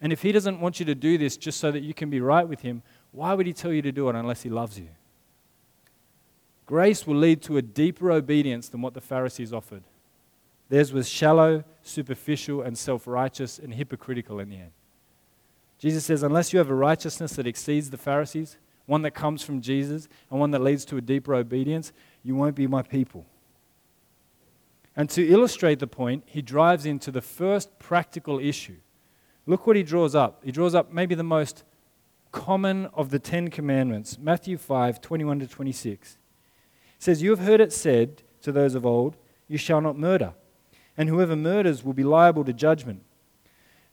And 0.00 0.12
if 0.12 0.22
He 0.22 0.32
doesn't 0.32 0.60
want 0.60 0.78
you 0.78 0.86
to 0.86 0.94
do 0.94 1.18
this 1.18 1.36
just 1.36 1.58
so 1.58 1.70
that 1.72 1.82
you 1.82 1.94
can 1.94 2.10
be 2.10 2.20
right 2.20 2.46
with 2.46 2.60
Him, 2.60 2.82
why 3.12 3.34
would 3.34 3.46
he 3.46 3.52
tell 3.52 3.72
you 3.72 3.82
to 3.82 3.92
do 3.92 4.08
it 4.08 4.16
unless 4.16 4.42
he 4.42 4.48
loves 4.48 4.78
you? 4.78 4.88
Grace 6.66 7.06
will 7.06 7.16
lead 7.16 7.42
to 7.42 7.58
a 7.58 7.62
deeper 7.62 8.10
obedience 8.10 8.68
than 8.68 8.80
what 8.80 8.94
the 8.94 9.00
Pharisees 9.00 9.52
offered. 9.52 9.84
Theirs 10.70 10.92
was 10.92 11.08
shallow, 11.08 11.64
superficial, 11.82 12.62
and 12.62 12.76
self 12.76 13.06
righteous 13.06 13.58
and 13.58 13.74
hypocritical 13.74 14.40
in 14.40 14.48
the 14.48 14.56
end. 14.56 14.70
Jesus 15.78 16.04
says, 16.04 16.22
unless 16.22 16.52
you 16.52 16.58
have 16.58 16.70
a 16.70 16.74
righteousness 16.74 17.34
that 17.36 17.46
exceeds 17.46 17.90
the 17.90 17.98
Pharisees, 17.98 18.56
one 18.86 19.02
that 19.02 19.12
comes 19.12 19.42
from 19.42 19.60
Jesus, 19.60 20.08
and 20.30 20.40
one 20.40 20.50
that 20.52 20.62
leads 20.62 20.84
to 20.86 20.96
a 20.96 21.00
deeper 21.00 21.34
obedience, 21.34 21.92
you 22.22 22.34
won't 22.34 22.56
be 22.56 22.66
my 22.66 22.82
people. 22.82 23.26
And 24.94 25.08
to 25.10 25.26
illustrate 25.26 25.78
the 25.78 25.86
point, 25.86 26.24
he 26.26 26.42
drives 26.42 26.84
into 26.84 27.10
the 27.10 27.22
first 27.22 27.78
practical 27.78 28.38
issue. 28.38 28.76
Look 29.46 29.66
what 29.66 29.76
he 29.76 29.82
draws 29.82 30.14
up. 30.14 30.42
He 30.44 30.52
draws 30.52 30.74
up 30.74 30.92
maybe 30.92 31.14
the 31.14 31.22
most 31.22 31.64
common 32.30 32.86
of 32.94 33.10
the 33.10 33.18
Ten 33.18 33.48
Commandments. 33.48 34.18
Matthew 34.18 34.58
5 34.58 35.00
21 35.00 35.40
to 35.40 35.46
26 35.46 36.12
it 36.12 36.18
says, 36.98 37.22
You 37.22 37.30
have 37.30 37.40
heard 37.40 37.60
it 37.60 37.72
said 37.72 38.22
to 38.42 38.52
those 38.52 38.74
of 38.74 38.86
old, 38.86 39.16
You 39.48 39.58
shall 39.58 39.80
not 39.80 39.98
murder, 39.98 40.34
and 40.96 41.08
whoever 41.08 41.36
murders 41.36 41.82
will 41.84 41.92
be 41.92 42.04
liable 42.04 42.44
to 42.44 42.52
judgment. 42.52 43.02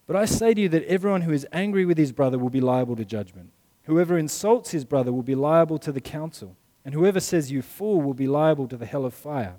But 0.05 0.15
I 0.15 0.25
say 0.25 0.53
to 0.53 0.61
you 0.61 0.69
that 0.69 0.85
everyone 0.85 1.21
who 1.21 1.31
is 1.31 1.45
angry 1.51 1.85
with 1.85 1.97
his 1.97 2.11
brother 2.11 2.39
will 2.39 2.49
be 2.49 2.61
liable 2.61 2.95
to 2.95 3.05
judgment. 3.05 3.51
Whoever 3.89 4.19
insults 4.19 4.69
his 4.69 4.85
brother 4.85 5.11
will 5.11 5.23
be 5.23 5.33
liable 5.33 5.79
to 5.79 5.91
the 5.91 5.99
council, 5.99 6.55
and 6.85 6.93
whoever 6.93 7.19
says, 7.19 7.51
You 7.51 7.63
fool, 7.63 8.03
will 8.03 8.13
be 8.13 8.27
liable 8.27 8.67
to 8.67 8.77
the 8.77 8.85
hell 8.85 9.03
of 9.03 9.15
fire. 9.15 9.55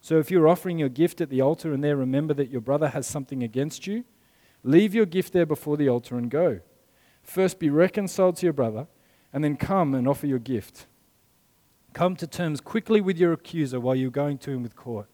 So 0.00 0.18
if 0.18 0.30
you're 0.30 0.48
offering 0.48 0.78
your 0.78 0.88
gift 0.88 1.20
at 1.20 1.28
the 1.28 1.42
altar 1.42 1.74
and 1.74 1.84
there 1.84 1.94
remember 1.94 2.32
that 2.32 2.48
your 2.48 2.62
brother 2.62 2.88
has 2.88 3.06
something 3.06 3.42
against 3.42 3.86
you, 3.86 4.04
leave 4.64 4.94
your 4.94 5.04
gift 5.04 5.34
there 5.34 5.44
before 5.44 5.76
the 5.76 5.86
altar 5.86 6.16
and 6.16 6.30
go. 6.30 6.60
First 7.22 7.58
be 7.58 7.68
reconciled 7.68 8.36
to 8.36 8.46
your 8.46 8.54
brother, 8.54 8.86
and 9.34 9.44
then 9.44 9.58
come 9.58 9.94
and 9.94 10.08
offer 10.08 10.26
your 10.26 10.38
gift. 10.38 10.86
Come 11.92 12.16
to 12.16 12.26
terms 12.26 12.62
quickly 12.62 13.02
with 13.02 13.18
your 13.18 13.34
accuser 13.34 13.78
while 13.78 13.94
you're 13.96 14.10
going 14.10 14.38
to 14.38 14.50
him 14.50 14.62
with 14.62 14.76
court, 14.76 15.10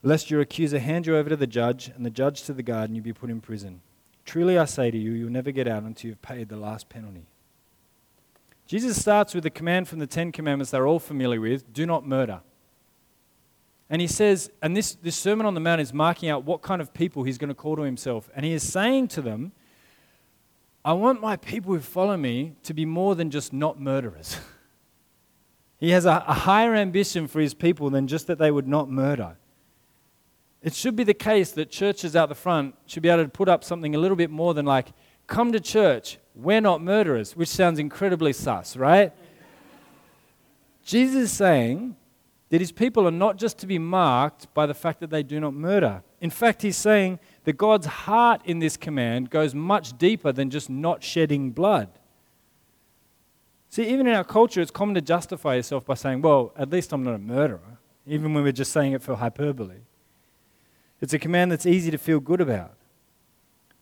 lest 0.00 0.30
your 0.30 0.40
accuser 0.40 0.78
hand 0.78 1.08
you 1.08 1.16
over 1.16 1.30
to 1.30 1.36
the 1.36 1.48
judge, 1.48 1.88
and 1.88 2.06
the 2.06 2.10
judge 2.10 2.44
to 2.44 2.52
the 2.52 2.62
guard, 2.62 2.88
and 2.88 2.94
you 2.96 3.02
be 3.02 3.12
put 3.12 3.30
in 3.30 3.40
prison. 3.40 3.80
Truly 4.26 4.58
I 4.58 4.64
say 4.64 4.90
to 4.90 4.98
you, 4.98 5.12
you'll 5.12 5.30
never 5.30 5.52
get 5.52 5.68
out 5.68 5.84
until 5.84 6.10
you've 6.10 6.20
paid 6.20 6.48
the 6.48 6.56
last 6.56 6.88
penalty. 6.88 7.26
Jesus 8.66 9.00
starts 9.00 9.32
with 9.32 9.46
a 9.46 9.50
command 9.50 9.88
from 9.88 10.00
the 10.00 10.06
Ten 10.06 10.32
Commandments 10.32 10.72
they're 10.72 10.86
all 10.86 10.98
familiar 10.98 11.40
with 11.40 11.72
do 11.72 11.86
not 11.86 12.06
murder. 12.06 12.40
And 13.88 14.00
he 14.00 14.08
says, 14.08 14.50
and 14.60 14.76
this, 14.76 14.96
this 14.96 15.14
Sermon 15.14 15.46
on 15.46 15.54
the 15.54 15.60
Mount 15.60 15.80
is 15.80 15.94
marking 15.94 16.28
out 16.28 16.44
what 16.44 16.60
kind 16.60 16.82
of 16.82 16.92
people 16.92 17.22
he's 17.22 17.38
going 17.38 17.48
to 17.48 17.54
call 17.54 17.76
to 17.76 17.82
himself. 17.82 18.28
And 18.34 18.44
he 18.44 18.52
is 18.52 18.64
saying 18.64 19.08
to 19.08 19.22
them, 19.22 19.52
I 20.84 20.92
want 20.92 21.20
my 21.20 21.36
people 21.36 21.72
who 21.72 21.78
follow 21.78 22.16
me 22.16 22.56
to 22.64 22.74
be 22.74 22.84
more 22.84 23.14
than 23.14 23.30
just 23.30 23.52
not 23.52 23.80
murderers. 23.80 24.38
he 25.78 25.90
has 25.90 26.04
a, 26.04 26.24
a, 26.26 26.32
higher 26.32 26.74
ambition 26.74 27.28
for 27.28 27.40
his 27.40 27.54
people 27.54 27.90
than 27.90 28.08
just 28.08 28.26
that 28.26 28.38
they 28.38 28.50
would 28.50 28.66
not 28.66 28.90
murder. 28.90 29.36
It 30.62 30.74
should 30.74 30.96
be 30.96 31.04
the 31.04 31.14
case 31.14 31.52
that 31.52 31.70
churches 31.70 32.16
out 32.16 32.28
the 32.28 32.34
front 32.34 32.74
should 32.86 33.02
be 33.02 33.08
able 33.08 33.24
to 33.24 33.28
put 33.28 33.48
up 33.48 33.62
something 33.62 33.94
a 33.94 33.98
little 33.98 34.16
bit 34.16 34.30
more 34.30 34.54
than 34.54 34.66
like, 34.66 34.88
come 35.26 35.52
to 35.52 35.60
church, 35.60 36.18
we're 36.34 36.60
not 36.60 36.82
murderers, 36.82 37.36
which 37.36 37.48
sounds 37.48 37.78
incredibly 37.78 38.32
sus, 38.32 38.76
right? 38.76 39.12
Jesus 40.84 41.16
is 41.16 41.32
saying 41.32 41.96
that 42.48 42.60
his 42.60 42.72
people 42.72 43.06
are 43.06 43.12
not 43.12 43.38
just 43.38 43.58
to 43.58 43.66
be 43.66 43.78
marked 43.78 44.52
by 44.54 44.66
the 44.66 44.74
fact 44.74 45.00
that 45.00 45.10
they 45.10 45.22
do 45.22 45.40
not 45.40 45.52
murder. 45.52 46.02
In 46.20 46.30
fact, 46.30 46.62
he's 46.62 46.76
saying 46.76 47.18
that 47.44 47.54
God's 47.54 47.86
heart 47.86 48.40
in 48.44 48.60
this 48.60 48.76
command 48.76 49.30
goes 49.30 49.54
much 49.54 49.98
deeper 49.98 50.32
than 50.32 50.50
just 50.50 50.70
not 50.70 51.02
shedding 51.02 51.50
blood. 51.50 51.88
See, 53.68 53.88
even 53.88 54.06
in 54.06 54.14
our 54.14 54.24
culture, 54.24 54.60
it's 54.60 54.70
common 54.70 54.94
to 54.94 55.00
justify 55.00 55.56
yourself 55.56 55.84
by 55.84 55.94
saying, 55.94 56.22
well, 56.22 56.52
at 56.56 56.70
least 56.70 56.92
I'm 56.92 57.02
not 57.02 57.14
a 57.14 57.18
murderer, 57.18 57.78
even 58.06 58.32
when 58.32 58.44
we're 58.44 58.52
just 58.52 58.72
saying 58.72 58.92
it 58.92 59.02
for 59.02 59.16
hyperbole. 59.16 59.80
It's 61.00 61.12
a 61.12 61.18
command 61.18 61.52
that's 61.52 61.66
easy 61.66 61.90
to 61.90 61.98
feel 61.98 62.20
good 62.20 62.40
about. 62.40 62.74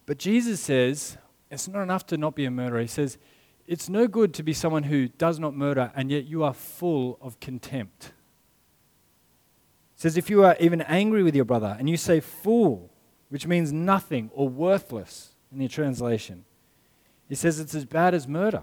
But 0.07 0.19
Jesus 0.19 0.61
says 0.61 1.17
it's 1.51 1.69
not 1.69 1.83
enough 1.83 2.07
to 2.07 2.17
not 2.17 2.35
be 2.35 2.45
a 2.45 2.51
murderer. 2.51 2.81
He 2.81 2.87
says 2.87 3.19
it's 3.67 3.89
no 3.89 4.07
good 4.07 4.35
to 4.35 4.43
be 4.43 4.53
someone 4.53 4.85
who 4.85 5.09
does 5.09 5.39
not 5.39 5.55
murder 5.55 5.93
and 5.95 6.11
yet 6.11 6.25
you 6.27 6.43
are 6.43 6.53
full 6.53 7.19
of 7.21 7.41
contempt. 7.41 8.13
He 9.95 10.01
says 10.03 10.17
if 10.17 10.29
you 10.29 10.45
are 10.45 10.57
even 10.61 10.83
angry 10.83 11.23
with 11.23 11.35
your 11.35 11.45
brother 11.45 11.77
and 11.79 11.89
you 11.89 11.97
say 11.97 12.21
fool, 12.21 12.91
which 13.29 13.47
means 13.47 13.73
nothing 13.73 14.31
or 14.35 14.49
worthless 14.49 15.35
in 15.53 15.61
your 15.61 15.69
translation, 15.69 16.45
he 17.29 17.35
says 17.35 17.59
it's 17.59 17.75
as 17.75 17.85
bad 17.85 18.15
as 18.15 18.29
murder. 18.29 18.63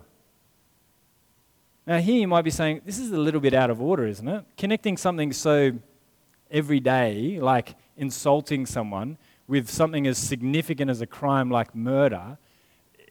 Now, 1.87 1.97
here 1.97 2.19
you 2.19 2.27
might 2.27 2.43
be 2.43 2.51
saying, 2.51 2.81
this 2.85 2.99
is 2.99 3.11
a 3.11 3.17
little 3.17 3.41
bit 3.41 3.55
out 3.55 3.71
of 3.71 3.81
order, 3.81 4.05
isn't 4.05 4.27
it? 4.27 4.45
Connecting 4.55 4.97
something 4.97 5.33
so 5.33 5.71
everyday, 6.51 7.39
like 7.39 7.75
insulting 8.01 8.65
someone, 8.65 9.17
with 9.47 9.69
something 9.69 10.07
as 10.07 10.17
significant 10.17 10.89
as 10.89 11.01
a 11.01 11.05
crime 11.05 11.49
like 11.49 11.75
murder, 11.75 12.37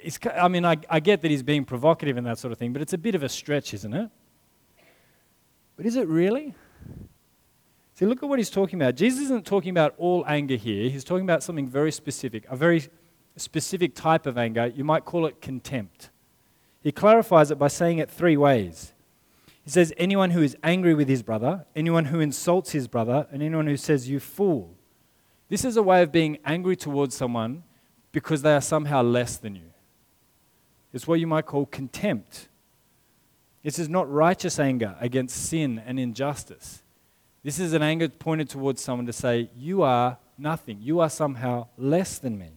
is, 0.02 0.18
I 0.34 0.48
mean, 0.48 0.64
I, 0.64 0.76
I 0.88 1.00
get 1.00 1.22
that 1.22 1.30
he's 1.30 1.42
being 1.42 1.64
provocative 1.64 2.16
and 2.16 2.26
that 2.26 2.38
sort 2.38 2.52
of 2.52 2.58
thing, 2.58 2.72
but 2.72 2.82
it's 2.82 2.92
a 2.92 2.98
bit 2.98 3.14
of 3.14 3.22
a 3.22 3.28
stretch, 3.28 3.72
isn't 3.74 3.94
it? 3.94 4.10
But 5.76 5.86
is 5.86 5.96
it 5.96 6.08
really? 6.08 6.54
See, 7.94 8.06
look 8.06 8.22
at 8.22 8.28
what 8.28 8.38
he's 8.38 8.50
talking 8.50 8.80
about. 8.80 8.94
Jesus 8.96 9.24
isn't 9.24 9.46
talking 9.46 9.70
about 9.70 9.94
all 9.98 10.24
anger 10.26 10.56
here. 10.56 10.88
He's 10.88 11.04
talking 11.04 11.24
about 11.24 11.42
something 11.42 11.68
very 11.68 11.92
specific, 11.92 12.44
a 12.48 12.56
very 12.56 12.88
specific 13.36 13.94
type 13.94 14.26
of 14.26 14.38
anger. 14.38 14.66
You 14.66 14.84
might 14.84 15.04
call 15.04 15.26
it 15.26 15.40
contempt. 15.40 16.10
He 16.82 16.92
clarifies 16.92 17.50
it 17.50 17.58
by 17.58 17.68
saying 17.68 17.98
it 17.98 18.10
three 18.10 18.36
ways. 18.36 18.94
He 19.62 19.70
says, 19.70 19.92
anyone 19.98 20.30
who 20.30 20.40
is 20.40 20.56
angry 20.62 20.94
with 20.94 21.08
his 21.08 21.22
brother, 21.22 21.66
anyone 21.76 22.06
who 22.06 22.20
insults 22.20 22.72
his 22.72 22.88
brother, 22.88 23.26
and 23.30 23.42
anyone 23.42 23.66
who 23.66 23.76
says, 23.76 24.08
you 24.08 24.18
fool. 24.18 24.74
This 25.50 25.64
is 25.64 25.76
a 25.76 25.82
way 25.82 26.02
of 26.02 26.10
being 26.10 26.38
angry 26.44 26.76
towards 26.76 27.14
someone 27.14 27.64
because 28.12 28.40
they 28.40 28.54
are 28.54 28.60
somehow 28.62 29.02
less 29.02 29.36
than 29.36 29.54
you. 29.56 29.72
It's 30.92 31.06
what 31.06 31.20
you 31.20 31.26
might 31.26 31.44
call 31.44 31.66
contempt. 31.66 32.48
This 33.62 33.78
is 33.78 33.88
not 33.88 34.10
righteous 34.10 34.58
anger 34.58 34.96
against 35.00 35.36
sin 35.36 35.82
and 35.84 36.00
injustice. 36.00 36.82
This 37.42 37.58
is 37.58 37.72
an 37.72 37.82
anger 37.82 38.08
pointed 38.08 38.48
towards 38.48 38.80
someone 38.80 39.06
to 39.06 39.12
say, 39.12 39.50
You 39.56 39.82
are 39.82 40.18
nothing. 40.38 40.78
You 40.80 41.00
are 41.00 41.10
somehow 41.10 41.66
less 41.76 42.18
than 42.18 42.38
me. 42.38 42.52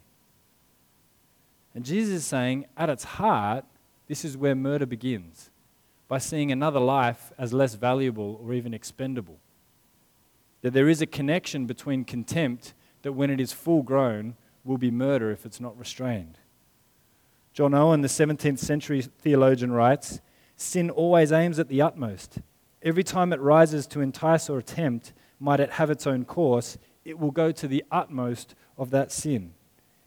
And 1.76 1.84
Jesus 1.84 2.14
is 2.14 2.26
saying, 2.26 2.66
at 2.78 2.90
its 2.90 3.04
heart, 3.04 3.66
this 4.08 4.24
is 4.24 4.38
where 4.38 4.56
murder 4.56 4.86
begins 4.86 5.50
by 6.08 6.20
seeing 6.20 6.52
another 6.52 6.80
life 6.80 7.32
as 7.38 7.54
less 7.54 7.74
valuable 7.74 8.40
or 8.44 8.54
even 8.54 8.74
expendable. 8.74 9.40
That 10.62 10.74
there 10.74 10.90
is 10.90 11.02
a 11.02 11.08
connection 11.08 11.66
between 11.66 12.06
contempt 12.06 12.74
that, 13.04 13.14
when 13.14 13.30
it 13.30 13.40
is 13.40 13.54
full 13.54 13.84
grown, 13.84 14.36
will 14.64 14.78
be 14.78 14.92
murder 14.92 15.32
if 15.32 15.46
it's 15.46 15.60
not 15.60 15.78
restrained. 15.78 16.40
John 17.54 17.74
Owen, 17.74 18.02
the 18.02 18.08
17th 18.08 18.60
century 18.60 19.02
theologian, 19.02 19.72
writes 19.72 20.20
Sin 20.56 20.90
always 20.90 21.32
aims 21.32 21.60
at 21.60 21.68
the 21.68 21.82
utmost. 21.82 22.40
Every 22.82 23.04
time 23.04 23.32
it 23.32 23.40
rises 23.40 23.86
to 23.88 24.02
entice 24.02 24.50
or 24.50 24.62
tempt, 24.62 25.14
might 25.40 25.60
it 25.60 25.72
have 25.72 25.90
its 25.90 26.08
own 26.08 26.26
course, 26.26 26.78
it 27.06 27.20
will 27.20 27.32
go 27.32 27.52
to 27.52 27.68
the 27.68 27.84
utmost 27.92 28.56
of 28.78 28.90
that 28.92 29.12
sin. 29.12 29.54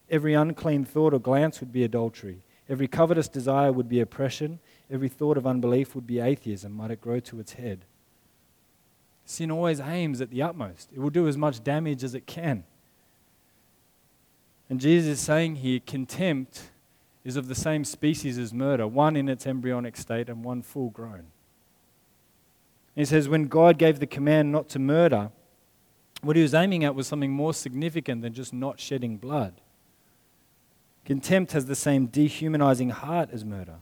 Every 0.09 0.33
unclean 0.33 0.85
thought 0.85 1.13
or 1.13 1.19
glance 1.19 1.59
would 1.59 1.71
be 1.71 1.83
adultery. 1.83 2.43
Every 2.69 2.87
covetous 2.87 3.27
desire 3.27 3.71
would 3.71 3.87
be 3.87 3.99
oppression. 3.99 4.59
Every 4.91 5.09
thought 5.09 5.37
of 5.37 5.47
unbelief 5.47 5.95
would 5.95 6.07
be 6.07 6.19
atheism, 6.19 6.73
might 6.73 6.91
it 6.91 7.01
grow 7.01 7.19
to 7.21 7.39
its 7.39 7.53
head. 7.53 7.85
Sin 9.25 9.51
always 9.51 9.79
aims 9.79 10.21
at 10.21 10.29
the 10.29 10.41
utmost, 10.41 10.89
it 10.93 10.99
will 10.99 11.09
do 11.09 11.27
as 11.27 11.37
much 11.37 11.63
damage 11.63 12.03
as 12.03 12.15
it 12.15 12.25
can. 12.25 12.63
And 14.69 14.79
Jesus 14.79 15.19
is 15.19 15.19
saying 15.19 15.57
here 15.57 15.79
contempt 15.85 16.71
is 17.23 17.35
of 17.35 17.47
the 17.47 17.55
same 17.55 17.83
species 17.83 18.37
as 18.37 18.53
murder, 18.53 18.87
one 18.87 19.15
in 19.15 19.29
its 19.29 19.45
embryonic 19.45 19.97
state 19.97 20.29
and 20.29 20.43
one 20.43 20.61
full 20.61 20.89
grown. 20.89 21.27
he 22.95 23.05
says, 23.05 23.29
when 23.29 23.47
God 23.47 23.77
gave 23.77 23.99
the 23.99 24.07
command 24.07 24.51
not 24.51 24.69
to 24.69 24.79
murder, 24.79 25.31
what 26.21 26.35
he 26.35 26.41
was 26.41 26.53
aiming 26.53 26.83
at 26.83 26.95
was 26.95 27.07
something 27.07 27.31
more 27.31 27.53
significant 27.53 28.21
than 28.21 28.33
just 28.33 28.53
not 28.53 28.79
shedding 28.79 29.17
blood. 29.17 29.61
Contempt 31.05 31.51
has 31.53 31.67
the 31.67 31.75
same 31.75 32.07
dehumanizing 32.07 32.89
heart 32.89 33.29
as 33.31 33.45
murder. 33.45 33.75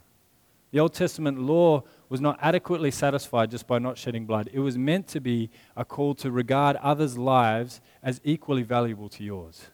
The 0.72 0.80
Old 0.80 0.94
Testament 0.94 1.40
law 1.40 1.84
was 2.10 2.20
not 2.20 2.38
adequately 2.42 2.92
satisfied 2.92 3.50
just 3.50 3.66
by 3.66 3.80
not 3.80 3.98
shedding 3.98 4.26
blood. 4.26 4.50
It 4.52 4.60
was 4.60 4.78
meant 4.78 5.08
to 5.10 5.22
be 5.22 5.50
a 5.78 5.86
call 5.86 6.14
to 6.16 6.30
regard 6.30 6.76
others' 6.78 7.18
lives 7.18 7.80
as 8.04 8.20
equally 8.24 8.64
valuable 8.64 9.08
to 9.10 9.24
yours. 9.24 9.68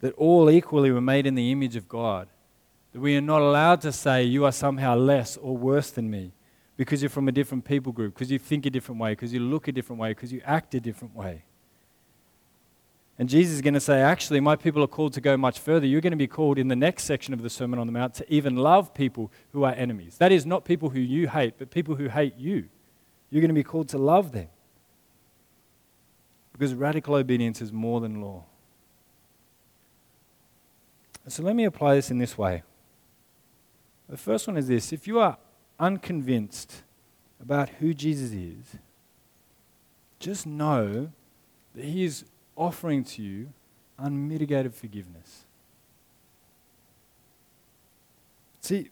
That 0.00 0.14
all 0.14 0.50
equally 0.50 0.90
were 0.90 1.00
made 1.00 1.26
in 1.26 1.34
the 1.34 1.50
image 1.50 1.76
of 1.76 1.88
God. 1.88 2.28
That 2.92 3.00
we 3.00 3.16
are 3.16 3.22
not 3.22 3.40
allowed 3.40 3.80
to 3.82 3.92
say, 3.92 4.24
you 4.24 4.44
are 4.44 4.52
somehow 4.52 4.94
less 4.96 5.36
or 5.36 5.56
worse 5.56 5.90
than 5.90 6.10
me 6.10 6.32
because 6.76 7.00
you're 7.02 7.10
from 7.10 7.28
a 7.28 7.32
different 7.32 7.64
people 7.64 7.92
group, 7.92 8.14
because 8.14 8.30
you 8.30 8.38
think 8.38 8.66
a 8.66 8.70
different 8.70 9.00
way, 9.00 9.12
because 9.12 9.32
you 9.32 9.40
look 9.40 9.66
a 9.68 9.72
different 9.72 10.00
way, 10.00 10.10
because 10.10 10.32
you 10.32 10.42
act 10.44 10.74
a 10.74 10.80
different 10.80 11.14
way. 11.14 11.44
And 13.18 13.30
Jesus 13.30 13.54
is 13.54 13.62
going 13.62 13.74
to 13.74 13.80
say, 13.80 14.02
actually, 14.02 14.40
my 14.40 14.56
people 14.56 14.82
are 14.82 14.88
called 14.88 15.14
to 15.14 15.22
go 15.22 15.38
much 15.38 15.58
further. 15.58 15.86
You're 15.86 16.02
going 16.02 16.10
to 16.10 16.18
be 16.18 16.26
called 16.26 16.58
in 16.58 16.68
the 16.68 16.76
next 16.76 17.04
section 17.04 17.32
of 17.32 17.40
the 17.40 17.48
Sermon 17.48 17.78
on 17.78 17.86
the 17.86 17.92
Mount 17.92 18.12
to 18.14 18.30
even 18.32 18.56
love 18.56 18.92
people 18.92 19.32
who 19.52 19.64
are 19.64 19.72
enemies. 19.72 20.18
That 20.18 20.32
is 20.32 20.44
not 20.44 20.66
people 20.66 20.90
who 20.90 21.00
you 21.00 21.28
hate, 21.28 21.54
but 21.58 21.70
people 21.70 21.94
who 21.94 22.08
hate 22.08 22.36
you. 22.36 22.68
You're 23.30 23.40
going 23.40 23.48
to 23.48 23.54
be 23.54 23.64
called 23.64 23.88
to 23.90 23.98
love 23.98 24.32
them. 24.32 24.48
Because 26.52 26.74
radical 26.74 27.14
obedience 27.14 27.62
is 27.62 27.72
more 27.72 28.02
than 28.02 28.20
law. 28.20 28.44
So 31.28 31.42
let 31.42 31.56
me 31.56 31.64
apply 31.64 31.96
this 31.96 32.10
in 32.10 32.18
this 32.18 32.38
way. 32.38 32.62
The 34.08 34.16
first 34.16 34.46
one 34.46 34.56
is 34.56 34.68
this 34.68 34.92
if 34.92 35.06
you 35.06 35.18
are 35.18 35.36
unconvinced 35.78 36.82
about 37.40 37.68
who 37.68 37.92
Jesus 37.92 38.32
is, 38.32 38.76
just 40.18 40.46
know 40.46 41.10
that 41.74 41.84
He 41.84 42.04
is 42.04 42.24
offering 42.56 43.04
to 43.04 43.22
you 43.22 43.48
unmitigated 43.98 44.74
forgiveness. 44.74 45.44
See, 48.60 48.90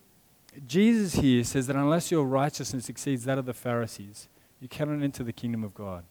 Jesus 0.67 1.15
here 1.15 1.43
says 1.45 1.67
that 1.67 1.77
unless 1.77 2.11
your 2.11 2.25
righteousness 2.25 2.89
exceeds 2.89 3.25
that 3.25 3.39
of 3.39 3.47
the 3.47 3.55
Pharisees, 3.55 4.29
you 4.61 4.69
cannot 4.69 5.03
enter 5.03 5.25
the 5.25 5.33
kingdom 5.33 5.65
of 5.65 5.75
God. 5.75 6.05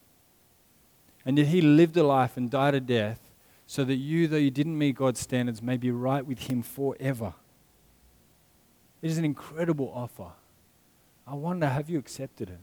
And 1.25 1.38
yet 1.38 1.47
he 1.47 1.62
lived 1.62 1.95
a 1.95 2.03
life 2.03 2.36
and 2.36 2.49
died 2.49 2.75
a 2.75 2.81
death 2.81 3.19
so 3.65 3.84
that 3.84 3.95
you, 3.95 4.28
though 4.28 4.38
you 4.38 4.52
didn't 4.52 4.78
meet 4.78 4.95
God's 4.95 5.19
standards, 5.19 5.62
may 5.62 5.78
be 5.78 5.91
right 5.91 6.26
with 6.26 6.49
him 6.49 6.62
forever. 6.62 7.34
It 9.02 9.10
is 9.10 9.17
an 9.17 9.26
incredible 9.26 9.91
offer. 9.93 10.32
I 11.28 11.36
wonder, 11.36 11.67
have 11.67 11.89
you 11.89 11.99
accepted 11.99 12.49
it? 12.49 12.60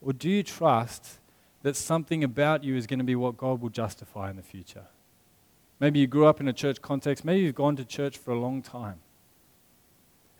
Or 0.00 0.12
do 0.12 0.28
you 0.28 0.42
trust 0.42 1.18
that 1.62 1.76
something 1.76 2.24
about 2.24 2.64
you 2.64 2.76
is 2.76 2.86
going 2.86 2.98
to 2.98 3.04
be 3.04 3.14
what 3.14 3.36
God 3.36 3.60
will 3.60 3.70
justify 3.70 4.30
in 4.30 4.36
the 4.36 4.42
future. 4.42 4.86
Maybe 5.80 6.00
you 6.00 6.06
grew 6.06 6.26
up 6.26 6.40
in 6.40 6.48
a 6.48 6.52
church 6.52 6.82
context, 6.82 7.24
maybe 7.24 7.40
you've 7.40 7.54
gone 7.54 7.76
to 7.76 7.84
church 7.84 8.18
for 8.18 8.32
a 8.32 8.38
long 8.38 8.62
time. 8.62 9.00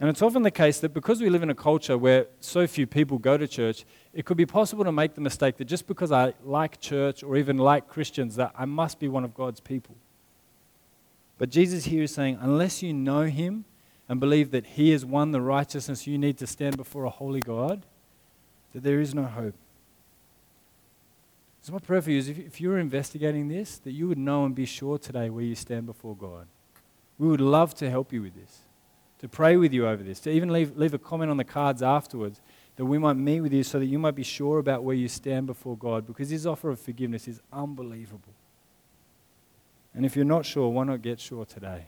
And 0.02 0.10
it's 0.10 0.20
often 0.20 0.42
the 0.42 0.50
case 0.50 0.80
that 0.80 0.92
because 0.92 1.20
we 1.20 1.30
live 1.30 1.44
in 1.44 1.50
a 1.50 1.54
culture 1.54 1.96
where 1.96 2.26
so 2.40 2.66
few 2.66 2.88
people 2.88 3.18
go 3.18 3.38
to 3.38 3.46
church, 3.46 3.84
it 4.12 4.24
could 4.24 4.36
be 4.36 4.44
possible 4.44 4.82
to 4.82 4.90
make 4.90 5.14
the 5.14 5.20
mistake 5.20 5.58
that 5.58 5.66
just 5.66 5.86
because 5.86 6.10
I 6.10 6.34
like 6.42 6.80
church 6.80 7.22
or 7.22 7.36
even 7.36 7.56
like 7.56 7.86
Christians, 7.86 8.34
that 8.34 8.50
I 8.58 8.64
must 8.64 8.98
be 8.98 9.06
one 9.06 9.22
of 9.22 9.32
God's 9.32 9.60
people. 9.60 9.94
But 11.38 11.50
Jesus 11.50 11.84
here 11.84 12.02
is 12.02 12.12
saying, 12.12 12.36
unless 12.40 12.82
you 12.82 12.92
know 12.92 13.26
Him 13.26 13.64
and 14.08 14.18
believe 14.18 14.50
that 14.50 14.66
He 14.66 14.90
has 14.90 15.04
won 15.04 15.30
the 15.30 15.40
righteousness 15.40 16.04
you 16.04 16.18
need 16.18 16.36
to 16.38 16.48
stand 16.48 16.76
before 16.76 17.04
a 17.04 17.10
holy 17.10 17.38
God, 17.38 17.86
that 18.72 18.82
there 18.82 19.00
is 19.00 19.14
no 19.14 19.22
hope. 19.22 19.54
So, 21.60 21.74
my 21.74 21.78
prayer 21.78 22.02
for 22.02 22.10
you 22.10 22.18
is 22.18 22.28
if, 22.28 22.60
you're 22.60 22.78
investigating 22.78 23.46
this, 23.46 23.78
that 23.78 23.92
you 23.92 24.08
would 24.08 24.18
know 24.18 24.44
and 24.44 24.52
be 24.52 24.66
sure 24.66 24.98
today 24.98 25.30
where 25.30 25.44
you 25.44 25.54
stand 25.54 25.86
before 25.86 26.16
God. 26.16 26.48
We 27.18 27.28
would 27.28 27.40
love 27.40 27.72
to 27.76 27.88
help 27.88 28.12
you 28.12 28.20
with 28.22 28.34
this, 28.34 28.62
to 29.22 29.28
pray 29.28 29.56
with 29.56 29.72
you 29.72 29.86
over 29.86 30.02
this, 30.02 30.18
to 30.18 30.30
even 30.30 30.52
leave, 30.52 30.76
leave 30.76 30.92
a 30.92 30.98
comment 30.98 31.30
on 31.30 31.36
the 31.36 31.44
cards 31.44 31.80
afterwards 31.80 32.40
that 32.74 32.84
we 32.84 32.98
might 32.98 33.12
meet 33.14 33.40
with 33.40 33.52
you 33.52 33.62
so 33.62 33.78
that 33.78 33.86
you 33.86 33.98
might 33.98 34.16
be 34.16 34.24
sure 34.24 34.58
about 34.58 34.82
where 34.82 34.96
you 34.96 35.06
stand 35.06 35.46
before 35.46 35.76
God 35.76 36.06
because 36.06 36.28
his 36.28 36.44
offer 36.44 36.70
of 36.70 36.80
forgiveness 36.80 37.28
is 37.28 37.40
unbelievable. 37.52 38.34
And 39.94 40.04
if 40.04 40.16
you're 40.16 40.24
not 40.24 40.44
sure, 40.44 40.68
why 40.70 40.84
not 40.84 41.02
get 41.02 41.20
sure 41.20 41.44
today? 41.44 41.84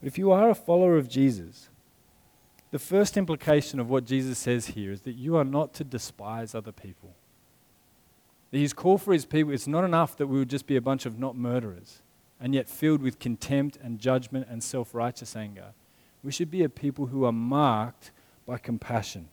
But 0.00 0.06
if 0.06 0.16
you 0.16 0.32
are 0.32 0.48
a 0.48 0.54
follower 0.54 0.96
of 0.96 1.10
Jesus, 1.10 1.68
the 2.70 2.78
first 2.78 3.18
implication 3.18 3.80
of 3.80 3.90
what 3.90 4.06
Jesus 4.06 4.38
says 4.38 4.68
here 4.68 4.92
is 4.92 5.02
that 5.02 5.12
you 5.12 5.36
are 5.36 5.44
not 5.44 5.74
to 5.74 5.84
despise 5.84 6.54
other 6.54 6.72
people. 6.72 7.14
That 8.50 8.58
his 8.58 8.72
call 8.72 8.96
for 8.96 9.12
his 9.12 9.26
people, 9.26 9.52
it's 9.52 9.66
not 9.66 9.84
enough 9.84 10.16
that 10.16 10.28
we 10.28 10.38
would 10.38 10.48
just 10.48 10.66
be 10.66 10.76
a 10.76 10.80
bunch 10.80 11.04
of 11.04 11.18
not 11.18 11.36
murderers 11.36 12.00
and 12.40 12.54
yet 12.54 12.68
filled 12.68 13.02
with 13.02 13.18
contempt 13.18 13.76
and 13.82 13.98
judgment 13.98 14.46
and 14.48 14.62
self 14.62 14.94
righteous 14.94 15.36
anger. 15.36 15.74
We 16.22 16.32
should 16.32 16.50
be 16.50 16.62
a 16.62 16.68
people 16.68 17.06
who 17.06 17.24
are 17.24 17.32
marked 17.32 18.10
by 18.46 18.58
compassion. 18.58 19.28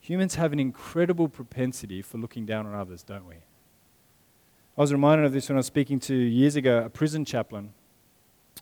Humans 0.00 0.36
have 0.36 0.52
an 0.52 0.60
incredible 0.60 1.28
propensity 1.28 2.00
for 2.00 2.18
looking 2.18 2.46
down 2.46 2.66
on 2.66 2.74
others, 2.74 3.02
don't 3.02 3.26
we? 3.26 3.34
I 3.34 4.80
was 4.80 4.92
reminded 4.92 5.26
of 5.26 5.32
this 5.32 5.48
when 5.48 5.56
I 5.56 5.58
was 5.58 5.66
speaking 5.66 5.98
to 6.00 6.14
years 6.14 6.56
ago 6.56 6.84
a 6.84 6.88
prison 6.88 7.24
chaplain 7.24 7.74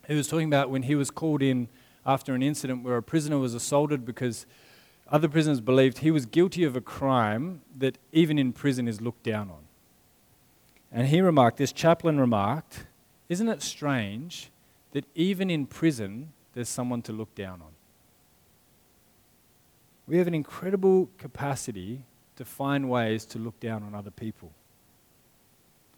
who 0.07 0.17
was 0.17 0.29
talking 0.29 0.49
about 0.49 0.71
when 0.71 0.85
he 0.85 0.95
was 0.95 1.11
called 1.11 1.43
in 1.43 1.69
after 2.05 2.35
an 2.35 2.43
incident 2.43 2.83
where 2.83 2.97
a 2.97 3.03
prisoner 3.03 3.39
was 3.39 3.55
assaulted 3.55 4.05
because 4.05 4.47
other 5.09 5.29
prisoners 5.29 5.61
believed 5.61 5.99
he 5.99 6.11
was 6.11 6.27
guilty 6.27 6.65
of 6.65 6.75
a 6.75 6.81
crime 6.81 7.61
that 7.77 7.99
even 8.13 8.39
in 8.39 8.53
prison 8.53 8.89
is 8.89 9.01
looked 9.01 9.23
down 9.23 9.51
on. 9.51 9.66
And 10.93 11.09
he 11.09 11.21
remarked, 11.21 11.59
this 11.59 11.73
chaplain 11.73 12.19
remarked, 12.19 12.87
Isn't 13.29 13.49
it 13.49 13.63
strange 13.63 14.51
that 14.93 15.05
even 15.15 15.51
in 15.51 15.67
prison 15.67 16.33
there's 16.55 16.69
someone 16.69 17.03
to 17.03 17.13
look 17.13 17.35
down 17.35 17.61
on? 17.61 17.73
We 20.07 20.19
have 20.19 20.27
an 20.27 20.35
incredible 20.35 21.11
capacity 21.19 22.03
to 22.37 22.45
find 22.45 22.89
ways 22.89 23.25
to 23.27 23.39
look 23.39 23.59
down 23.59 23.83
on 23.83 23.95
other 23.95 24.11
people, 24.11 24.53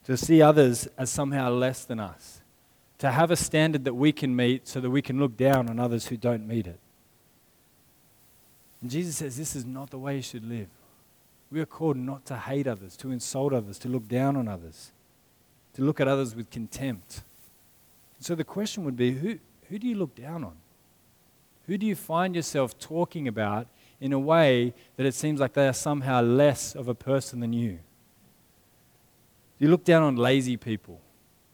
to 0.04 0.16
see 0.16 0.40
others 0.40 0.88
as 0.96 1.10
somehow 1.10 1.50
less 1.50 1.84
than 1.84 2.00
us, 2.00 2.40
to 2.98 3.10
have 3.10 3.30
a 3.30 3.36
standard 3.36 3.84
that 3.84 3.94
we 3.94 4.12
can 4.12 4.34
meet 4.34 4.66
so 4.66 4.80
that 4.80 4.90
we 4.90 5.02
can 5.02 5.18
look 5.18 5.36
down 5.36 5.68
on 5.68 5.78
others 5.78 6.06
who 6.06 6.16
don't 6.16 6.46
meet 6.46 6.66
it. 6.66 6.80
And 8.80 8.90
Jesus 8.90 9.16
says 9.16 9.36
this 9.36 9.54
is 9.54 9.64
not 9.64 9.90
the 9.90 9.98
way 9.98 10.16
you 10.16 10.22
should 10.22 10.48
live. 10.48 10.68
We 11.50 11.60
are 11.60 11.66
called 11.66 11.96
not 11.96 12.26
to 12.26 12.36
hate 12.36 12.66
others, 12.66 12.96
to 12.98 13.10
insult 13.10 13.52
others, 13.52 13.78
to 13.80 13.88
look 13.88 14.06
down 14.06 14.36
on 14.36 14.48
others, 14.48 14.92
to 15.74 15.82
look 15.82 16.00
at 16.00 16.08
others 16.08 16.34
with 16.34 16.50
contempt. 16.50 17.22
So 18.20 18.34
the 18.34 18.44
question 18.44 18.84
would 18.84 18.96
be 18.96 19.12
who, 19.12 19.38
who 19.68 19.78
do 19.78 19.86
you 19.86 19.94
look 19.94 20.14
down 20.14 20.44
on? 20.44 20.56
Who 21.66 21.78
do 21.78 21.86
you 21.86 21.94
find 21.94 22.34
yourself 22.34 22.78
talking 22.78 23.28
about 23.28 23.66
in 24.00 24.12
a 24.12 24.18
way 24.18 24.74
that 24.96 25.06
it 25.06 25.14
seems 25.14 25.40
like 25.40 25.52
they 25.52 25.68
are 25.68 25.74
somehow 25.74 26.20
less 26.22 26.74
of 26.74 26.88
a 26.88 26.94
person 26.94 27.40
than 27.40 27.52
you? 27.52 27.78
You 29.58 29.68
look 29.68 29.84
down 29.84 30.02
on 30.02 30.16
lazy 30.16 30.56
people, 30.56 31.00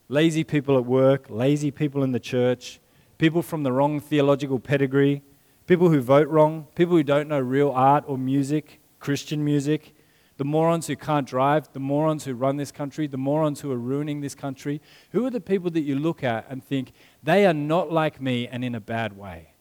lazy 0.08 0.44
people 0.44 0.76
at 0.76 0.84
work, 0.84 1.26
lazy 1.28 1.70
people 1.70 2.02
in 2.02 2.12
the 2.12 2.20
church, 2.20 2.80
people 3.18 3.42
from 3.42 3.62
the 3.62 3.72
wrong 3.72 4.00
theological 4.00 4.58
pedigree, 4.58 5.22
people 5.66 5.88
who 5.88 6.00
vote 6.00 6.28
wrong, 6.28 6.66
people 6.74 6.96
who 6.96 7.02
don't 7.02 7.28
know 7.28 7.40
real 7.40 7.70
art 7.70 8.04
or 8.06 8.18
music, 8.18 8.80
Christian 9.04 9.44
music, 9.44 9.94
the 10.38 10.46
morons 10.46 10.86
who 10.86 10.96
can't 10.96 11.26
drive, 11.26 11.70
the 11.74 11.78
morons 11.78 12.24
who 12.24 12.32
run 12.32 12.56
this 12.56 12.72
country, 12.72 13.06
the 13.06 13.18
morons 13.18 13.60
who 13.60 13.70
are 13.70 13.76
ruining 13.76 14.22
this 14.22 14.34
country. 14.34 14.80
Who 15.12 15.26
are 15.26 15.30
the 15.30 15.42
people 15.42 15.70
that 15.72 15.82
you 15.82 15.98
look 15.98 16.24
at 16.24 16.46
and 16.48 16.64
think, 16.64 16.92
they 17.22 17.44
are 17.44 17.52
not 17.52 17.92
like 17.92 18.18
me 18.18 18.48
and 18.48 18.64
in 18.64 18.74
a 18.74 18.80
bad 18.80 19.14
way? 19.14 19.52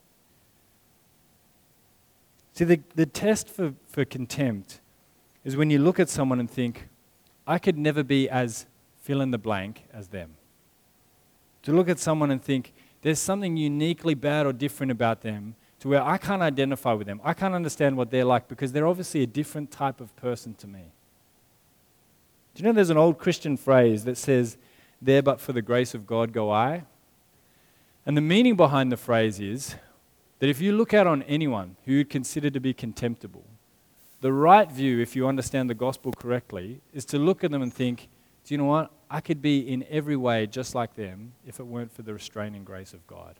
See, 2.54 2.64
the, 2.64 2.80
the 2.94 3.04
test 3.04 3.50
for, 3.50 3.74
for 3.86 4.06
contempt 4.06 4.80
is 5.44 5.58
when 5.58 5.68
you 5.68 5.78
look 5.78 6.00
at 6.00 6.08
someone 6.08 6.40
and 6.40 6.50
think, 6.50 6.88
I 7.46 7.58
could 7.58 7.76
never 7.76 8.02
be 8.02 8.30
as 8.30 8.64
fill 9.02 9.20
in 9.20 9.30
the 9.30 9.36
blank 9.36 9.84
as 9.92 10.08
them. 10.08 10.36
To 11.64 11.72
look 11.72 11.90
at 11.90 11.98
someone 11.98 12.30
and 12.30 12.42
think, 12.42 12.72
there's 13.02 13.18
something 13.18 13.58
uniquely 13.58 14.14
bad 14.14 14.46
or 14.46 14.54
different 14.54 14.90
about 14.90 15.20
them 15.20 15.54
to 15.84 15.88
where 15.88 16.02
I 16.02 16.16
can't 16.16 16.40
identify 16.40 16.94
with 16.94 17.06
them. 17.06 17.20
I 17.22 17.34
can't 17.34 17.54
understand 17.54 17.98
what 17.98 18.10
they're 18.10 18.24
like 18.24 18.48
because 18.48 18.72
they're 18.72 18.86
obviously 18.86 19.22
a 19.22 19.26
different 19.26 19.70
type 19.70 20.00
of 20.00 20.16
person 20.16 20.54
to 20.54 20.66
me. 20.66 20.80
Do 22.54 22.62
you 22.62 22.66
know 22.66 22.72
there's 22.72 22.88
an 22.88 22.96
old 22.96 23.18
Christian 23.18 23.58
phrase 23.58 24.04
that 24.04 24.16
says, 24.16 24.56
There 25.02 25.20
but 25.20 25.42
for 25.42 25.52
the 25.52 25.60
grace 25.60 25.92
of 25.92 26.06
God 26.06 26.32
go 26.32 26.50
I? 26.50 26.84
And 28.06 28.16
the 28.16 28.22
meaning 28.22 28.56
behind 28.56 28.90
the 28.90 28.96
phrase 28.96 29.38
is 29.38 29.74
that 30.38 30.48
if 30.48 30.58
you 30.58 30.72
look 30.72 30.94
out 30.94 31.06
on 31.06 31.22
anyone 31.24 31.76
who 31.84 31.92
you'd 31.92 32.08
consider 32.08 32.48
to 32.48 32.60
be 32.60 32.72
contemptible, 32.72 33.44
the 34.22 34.32
right 34.32 34.72
view, 34.72 35.00
if 35.00 35.14
you 35.14 35.28
understand 35.28 35.68
the 35.68 35.74
gospel 35.74 36.12
correctly, 36.12 36.80
is 36.94 37.04
to 37.04 37.18
look 37.18 37.44
at 37.44 37.50
them 37.50 37.60
and 37.60 37.74
think, 37.74 38.08
do 38.46 38.54
you 38.54 38.58
know 38.58 38.64
what? 38.64 38.90
I 39.10 39.20
could 39.20 39.42
be 39.42 39.58
in 39.58 39.84
every 39.90 40.16
way 40.16 40.46
just 40.46 40.74
like 40.74 40.94
them 40.94 41.34
if 41.46 41.60
it 41.60 41.66
weren't 41.66 41.92
for 41.92 42.00
the 42.00 42.14
restraining 42.14 42.64
grace 42.64 42.94
of 42.94 43.06
God. 43.06 43.38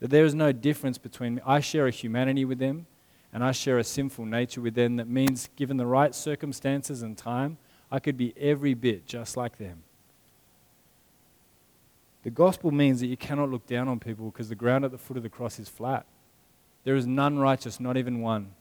That 0.00 0.10
there 0.10 0.24
is 0.24 0.34
no 0.34 0.52
difference 0.52 0.98
between 0.98 1.36
me. 1.36 1.42
I 1.44 1.60
share 1.60 1.86
a 1.86 1.90
humanity 1.90 2.44
with 2.44 2.58
them, 2.58 2.86
and 3.32 3.42
I 3.44 3.52
share 3.52 3.78
a 3.78 3.84
sinful 3.84 4.26
nature 4.26 4.60
with 4.60 4.74
them 4.74 4.96
that 4.96 5.08
means, 5.08 5.48
given 5.56 5.76
the 5.76 5.86
right 5.86 6.14
circumstances 6.14 7.02
and 7.02 7.16
time, 7.16 7.58
I 7.90 7.98
could 7.98 8.16
be 8.16 8.34
every 8.36 8.74
bit 8.74 9.06
just 9.06 9.36
like 9.36 9.58
them. 9.58 9.82
The 12.22 12.30
gospel 12.30 12.70
means 12.70 13.00
that 13.00 13.06
you 13.06 13.16
cannot 13.16 13.50
look 13.50 13.66
down 13.66 13.88
on 13.88 14.00
people 14.00 14.30
because 14.30 14.48
the 14.48 14.54
ground 14.54 14.84
at 14.84 14.90
the 14.90 14.98
foot 14.98 15.16
of 15.16 15.22
the 15.22 15.28
cross 15.28 15.58
is 15.58 15.68
flat. 15.68 16.06
There 16.84 16.96
is 16.96 17.06
none 17.06 17.38
righteous, 17.38 17.80
not 17.80 17.96
even 17.96 18.20
one. 18.20 18.52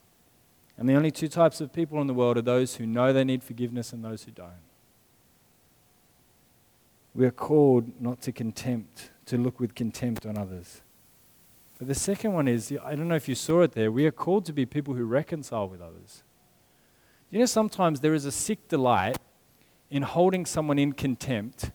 And 0.77 0.87
the 0.87 0.93
only 0.93 1.11
two 1.11 1.27
types 1.27 1.59
of 1.59 1.73
people 1.73 1.99
in 1.99 2.07
the 2.07 2.13
world 2.13 2.37
are 2.37 2.41
those 2.41 2.75
who 2.75 2.85
know 2.85 3.11
they 3.11 3.23
need 3.23 3.43
forgiveness 3.43 3.93
and 3.93 4.03
those 4.03 4.23
who 4.23 4.31
don't. 4.31 4.51
We 7.15 7.25
are 7.25 7.31
called 7.31 7.99
not 7.99 8.21
to 8.21 8.31
contempt, 8.31 9.09
to 9.25 9.37
look 9.37 9.59
with 9.59 9.73
contempt 9.73 10.25
on 10.25 10.37
others. 10.37 10.81
But 11.77 11.87
the 11.87 11.95
second 11.95 12.33
one 12.33 12.47
is 12.47 12.73
I 12.83 12.95
don't 12.95 13.07
know 13.07 13.15
if 13.15 13.27
you 13.27 13.35
saw 13.35 13.61
it 13.61 13.73
there. 13.73 13.91
We 13.91 14.05
are 14.05 14.11
called 14.11 14.45
to 14.45 14.53
be 14.53 14.65
people 14.65 14.95
who 14.95 15.05
reconcile 15.05 15.69
with 15.69 15.81
others. 15.81 16.23
You 17.29 17.39
know, 17.39 17.45
sometimes 17.45 17.99
there 17.99 18.13
is 18.13 18.25
a 18.25 18.31
sick 18.31 18.67
delight 18.67 19.17
in 19.89 20.03
holding 20.03 20.45
someone 20.45 20.79
in 20.79 20.93
contempt 20.93 21.71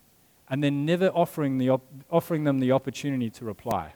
and 0.48 0.62
then 0.62 0.84
never 0.84 1.08
offering, 1.08 1.58
the 1.58 1.70
op- 1.70 1.86
offering 2.10 2.44
them 2.44 2.58
the 2.58 2.72
opportunity 2.72 3.30
to 3.30 3.44
reply. 3.44 3.94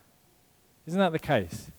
Isn't 0.87 1.01
that 1.01 1.13
the 1.13 1.19
case? 1.19 1.71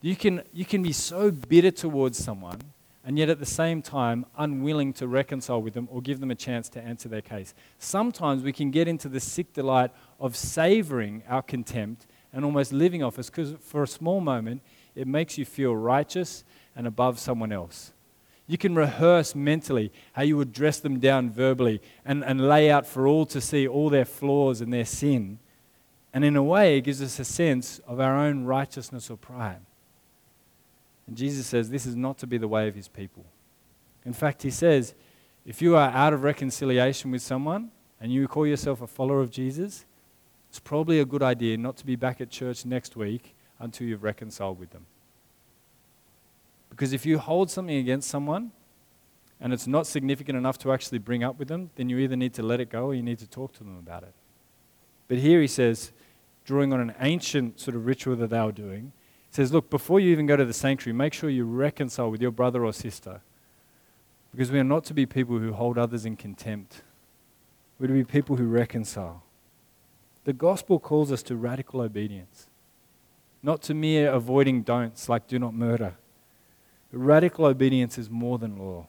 You 0.00 0.16
can, 0.16 0.42
you 0.52 0.64
can 0.64 0.82
be 0.82 0.92
so 0.92 1.30
bitter 1.30 1.70
towards 1.70 2.18
someone 2.18 2.60
and 3.04 3.18
yet 3.18 3.30
at 3.30 3.38
the 3.38 3.46
same 3.46 3.80
time 3.80 4.26
unwilling 4.36 4.92
to 4.94 5.08
reconcile 5.08 5.62
with 5.62 5.74
them 5.74 5.88
or 5.90 6.02
give 6.02 6.20
them 6.20 6.30
a 6.30 6.34
chance 6.34 6.68
to 6.70 6.80
answer 6.82 7.08
their 7.08 7.22
case. 7.22 7.54
Sometimes 7.78 8.42
we 8.42 8.52
can 8.52 8.70
get 8.70 8.86
into 8.86 9.08
the 9.08 9.20
sick 9.20 9.52
delight 9.52 9.90
of 10.20 10.36
savoring 10.36 11.22
our 11.28 11.42
contempt 11.42 12.06
and 12.32 12.44
almost 12.44 12.72
living 12.72 13.02
off 13.02 13.18
us 13.18 13.30
because 13.30 13.54
for 13.60 13.82
a 13.82 13.88
small 13.88 14.20
moment 14.20 14.62
it 14.94 15.06
makes 15.06 15.38
you 15.38 15.44
feel 15.44 15.74
righteous 15.74 16.44
and 16.74 16.86
above 16.86 17.18
someone 17.18 17.52
else. 17.52 17.92
You 18.46 18.56
can 18.56 18.74
rehearse 18.74 19.34
mentally 19.34 19.92
how 20.14 20.22
you 20.22 20.36
would 20.38 20.52
dress 20.52 20.80
them 20.80 20.98
down 20.98 21.30
verbally 21.30 21.82
and, 22.04 22.24
and 22.24 22.48
lay 22.48 22.70
out 22.70 22.86
for 22.86 23.06
all 23.06 23.26
to 23.26 23.40
see 23.40 23.68
all 23.68 23.90
their 23.90 24.06
flaws 24.06 24.60
and 24.60 24.72
their 24.72 24.86
sin. 24.86 25.38
And 26.14 26.24
in 26.24 26.34
a 26.34 26.42
way, 26.42 26.78
it 26.78 26.82
gives 26.82 27.02
us 27.02 27.18
a 27.18 27.24
sense 27.24 27.78
of 27.86 28.00
our 28.00 28.16
own 28.16 28.44
righteousness 28.44 29.10
or 29.10 29.18
pride. 29.18 29.60
And 31.06 31.16
Jesus 31.16 31.46
says 31.46 31.68
this 31.68 31.84
is 31.84 31.94
not 31.94 32.18
to 32.18 32.26
be 32.26 32.38
the 32.38 32.48
way 32.48 32.68
of 32.68 32.74
his 32.74 32.88
people. 32.88 33.24
In 34.06 34.14
fact, 34.14 34.42
he 34.42 34.50
says, 34.50 34.94
if 35.44 35.60
you 35.60 35.76
are 35.76 35.90
out 35.90 36.12
of 36.12 36.22
reconciliation 36.22 37.10
with 37.10 37.22
someone 37.22 37.70
and 38.00 38.12
you 38.12 38.26
call 38.28 38.46
yourself 38.46 38.80
a 38.80 38.86
follower 38.86 39.20
of 39.20 39.30
Jesus, 39.30 39.84
it's 40.48 40.58
probably 40.58 41.00
a 41.00 41.04
good 41.04 41.22
idea 41.22 41.56
not 41.56 41.76
to 41.78 41.86
be 41.86 41.96
back 41.96 42.20
at 42.20 42.30
church 42.30 42.64
next 42.64 42.96
week 42.96 43.34
until 43.58 43.86
you've 43.86 44.02
reconciled 44.02 44.58
with 44.58 44.70
them. 44.70 44.86
Because 46.70 46.92
if 46.92 47.04
you 47.04 47.18
hold 47.18 47.50
something 47.50 47.76
against 47.76 48.08
someone 48.08 48.52
and 49.40 49.52
it's 49.52 49.66
not 49.66 49.86
significant 49.86 50.38
enough 50.38 50.58
to 50.58 50.72
actually 50.72 50.98
bring 50.98 51.22
up 51.22 51.38
with 51.38 51.48
them, 51.48 51.70
then 51.76 51.88
you 51.88 51.98
either 51.98 52.16
need 52.16 52.34
to 52.34 52.42
let 52.42 52.60
it 52.60 52.70
go 52.70 52.86
or 52.86 52.94
you 52.94 53.02
need 53.02 53.18
to 53.18 53.26
talk 53.26 53.52
to 53.54 53.64
them 53.64 53.78
about 53.78 54.02
it. 54.02 54.14
But 55.06 55.18
here 55.18 55.40
he 55.40 55.46
says, 55.46 55.92
drawing 56.44 56.72
on 56.72 56.80
an 56.80 56.94
ancient 57.00 57.60
sort 57.60 57.76
of 57.76 57.86
ritual 57.86 58.16
that 58.16 58.30
they 58.30 58.40
were 58.40 58.52
doing, 58.52 58.92
he 59.30 59.34
says, 59.34 59.52
Look, 59.52 59.70
before 59.70 60.00
you 60.00 60.10
even 60.10 60.26
go 60.26 60.36
to 60.36 60.44
the 60.44 60.52
sanctuary, 60.52 60.96
make 60.96 61.12
sure 61.12 61.30
you 61.30 61.44
reconcile 61.44 62.10
with 62.10 62.22
your 62.22 62.30
brother 62.30 62.64
or 62.64 62.72
sister. 62.72 63.20
Because 64.30 64.50
we 64.50 64.58
are 64.58 64.64
not 64.64 64.84
to 64.84 64.94
be 64.94 65.06
people 65.06 65.38
who 65.38 65.52
hold 65.52 65.78
others 65.78 66.04
in 66.04 66.16
contempt. 66.16 66.82
We're 67.78 67.88
to 67.88 67.92
be 67.92 68.04
people 68.04 68.36
who 68.36 68.46
reconcile. 68.46 69.22
The 70.28 70.34
gospel 70.34 70.78
calls 70.78 71.10
us 71.10 71.22
to 71.22 71.36
radical 71.36 71.80
obedience, 71.80 72.48
not 73.42 73.62
to 73.62 73.72
mere 73.72 74.10
avoiding 74.10 74.60
don'ts 74.60 75.08
like 75.08 75.26
do 75.26 75.38
not 75.38 75.54
murder. 75.54 75.94
But 76.92 76.98
radical 76.98 77.46
obedience 77.46 77.96
is 77.96 78.10
more 78.10 78.36
than 78.36 78.58
law. 78.58 78.88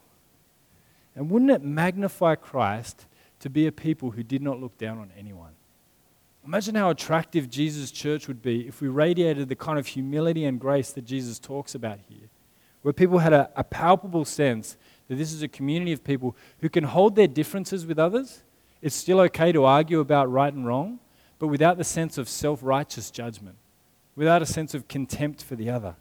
And 1.15 1.29
wouldn't 1.31 1.51
it 1.51 1.63
magnify 1.63 2.35
Christ 2.35 3.05
to 3.39 3.49
be 3.49 3.65
a 3.65 3.71
people 3.71 4.11
who 4.11 4.21
did 4.21 4.41
not 4.41 4.59
look 4.59 4.77
down 4.77 4.97
on 4.97 5.11
anyone? 5.17 5.51
Imagine 6.45 6.75
how 6.75 6.89
attractive 6.89 7.49
Jesus' 7.49 7.89
church 7.89 8.27
would 8.27 8.41
be 8.41 8.67
if 8.67 8.81
we 8.81 8.89
radiated 8.89 9.47
the 9.47 9.55
kind 9.55 9.79
of 9.79 9.87
humility 9.87 10.43
and 10.43 10.59
grace 10.59 10.91
that 10.91 11.05
Jesus 11.05 11.39
talks 11.39 11.73
about 11.73 11.99
here, 12.09 12.27
where 12.81 12.93
people 12.93 13.19
had 13.19 13.31
a, 13.31 13.49
a 13.55 13.63
palpable 13.63 14.25
sense 14.25 14.75
that 15.07 15.15
this 15.15 15.31
is 15.31 15.41
a 15.41 15.47
community 15.47 15.93
of 15.93 16.03
people 16.03 16.35
who 16.59 16.67
can 16.67 16.83
hold 16.83 17.15
their 17.15 17.27
differences 17.27 17.85
with 17.85 17.97
others. 17.97 18.43
It's 18.81 18.93
still 18.93 19.21
okay 19.21 19.53
to 19.53 19.63
argue 19.63 20.01
about 20.01 20.29
right 20.29 20.53
and 20.53 20.67
wrong, 20.67 20.99
but 21.39 21.47
without 21.47 21.77
the 21.77 21.83
sense 21.83 22.17
of 22.17 22.29
self 22.29 22.59
righteous 22.61 23.09
judgment, 23.09 23.55
without 24.15 24.41
a 24.41 24.45
sense 24.45 24.73
of 24.73 24.87
contempt 24.89 25.41
for 25.41 25.55
the 25.55 25.69
other. 25.69 25.95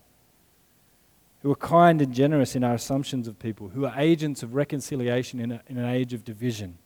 Who 1.43 1.53
are 1.53 1.57
kind 1.57 2.03
and 2.03 2.13
generous 2.13 2.57
in 2.57 2.65
our 2.65 2.75
assumptions 2.75 3.29
of 3.29 3.39
people, 3.39 3.69
who 3.69 3.87
are 3.87 3.95
agents 3.97 4.43
of 4.43 4.57
reconciliation 4.57 5.39
in, 5.39 5.53
a, 5.53 5.63
in 5.69 5.79
an 5.79 5.89
age 5.89 6.13
of 6.13 6.25
division. 6.25 6.79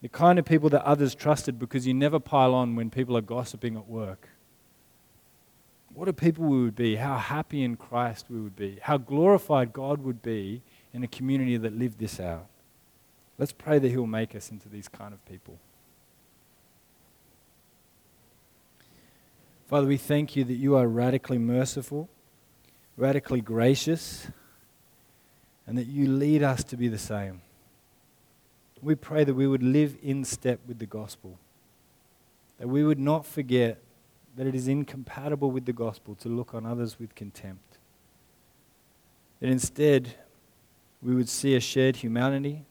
The 0.00 0.08
kind 0.08 0.38
of 0.38 0.44
people 0.44 0.70
that 0.70 0.84
others 0.84 1.16
trusted 1.16 1.58
because 1.58 1.84
you 1.84 1.94
never 1.94 2.20
pile 2.20 2.54
on 2.54 2.76
when 2.76 2.90
people 2.90 3.16
are 3.16 3.20
gossiping 3.20 3.76
at 3.76 3.88
work. 3.88 4.28
What 5.92 6.06
a 6.06 6.12
people 6.12 6.44
we 6.44 6.62
would 6.62 6.76
be, 6.76 6.94
how 6.94 7.16
happy 7.16 7.64
in 7.64 7.74
Christ 7.74 8.26
we 8.30 8.40
would 8.40 8.54
be, 8.54 8.78
how 8.82 8.98
glorified 8.98 9.72
God 9.72 10.04
would 10.04 10.22
be 10.22 10.62
in 10.92 11.02
a 11.02 11.08
community 11.08 11.56
that 11.56 11.76
lived 11.76 11.98
this 11.98 12.20
out. 12.20 12.46
Let's 13.36 13.50
pray 13.50 13.80
that 13.80 13.88
He'll 13.88 14.06
make 14.06 14.36
us 14.36 14.52
into 14.52 14.68
these 14.68 14.86
kind 14.86 15.12
of 15.12 15.24
people. 15.26 15.58
Father, 19.68 19.86
we 19.86 19.98
thank 19.98 20.34
you 20.34 20.44
that 20.44 20.54
you 20.54 20.76
are 20.76 20.88
radically 20.88 21.36
merciful, 21.36 22.08
radically 22.96 23.42
gracious, 23.42 24.26
and 25.66 25.76
that 25.76 25.86
you 25.86 26.08
lead 26.08 26.42
us 26.42 26.64
to 26.64 26.76
be 26.78 26.88
the 26.88 26.96
same. 26.96 27.42
We 28.80 28.94
pray 28.94 29.24
that 29.24 29.34
we 29.34 29.46
would 29.46 29.62
live 29.62 29.98
in 30.02 30.24
step 30.24 30.60
with 30.66 30.78
the 30.78 30.86
gospel, 30.86 31.38
that 32.58 32.66
we 32.66 32.82
would 32.82 32.98
not 32.98 33.26
forget 33.26 33.82
that 34.36 34.46
it 34.46 34.54
is 34.54 34.68
incompatible 34.68 35.50
with 35.50 35.66
the 35.66 35.74
gospel 35.74 36.14
to 36.14 36.30
look 36.30 36.54
on 36.54 36.64
others 36.64 36.98
with 36.98 37.14
contempt. 37.14 37.76
That 39.40 39.50
instead, 39.50 40.14
we 41.02 41.14
would 41.14 41.28
see 41.28 41.54
a 41.54 41.60
shared 41.60 41.96
humanity, 41.96 42.64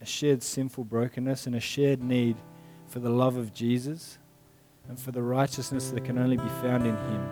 a 0.00 0.06
shared 0.06 0.44
sinful 0.44 0.84
brokenness, 0.84 1.48
and 1.48 1.56
a 1.56 1.60
shared 1.60 2.00
need 2.00 2.36
for 2.86 3.00
the 3.00 3.10
love 3.10 3.36
of 3.36 3.52
Jesus 3.52 4.18
and 4.88 4.98
for 4.98 5.12
the 5.12 5.22
righteousness 5.22 5.90
that 5.90 6.04
can 6.04 6.18
only 6.18 6.36
be 6.36 6.48
found 6.62 6.86
in 6.86 6.96
Him. 6.96 7.30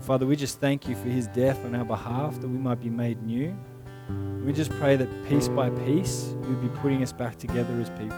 Father, 0.00 0.26
we 0.26 0.36
just 0.36 0.60
thank 0.60 0.88
you 0.88 0.94
for 0.94 1.08
His 1.08 1.26
death 1.28 1.64
on 1.64 1.74
our 1.74 1.84
behalf 1.84 2.40
that 2.40 2.48
we 2.48 2.58
might 2.58 2.80
be 2.80 2.90
made 2.90 3.22
new. 3.22 3.56
We 4.44 4.52
just 4.52 4.70
pray 4.72 4.96
that 4.96 5.28
piece 5.28 5.48
by 5.48 5.70
piece, 5.70 6.34
you'd 6.46 6.60
be 6.60 6.68
putting 6.80 7.02
us 7.02 7.12
back 7.12 7.38
together 7.38 7.72
as 7.80 7.88
people. 7.90 8.08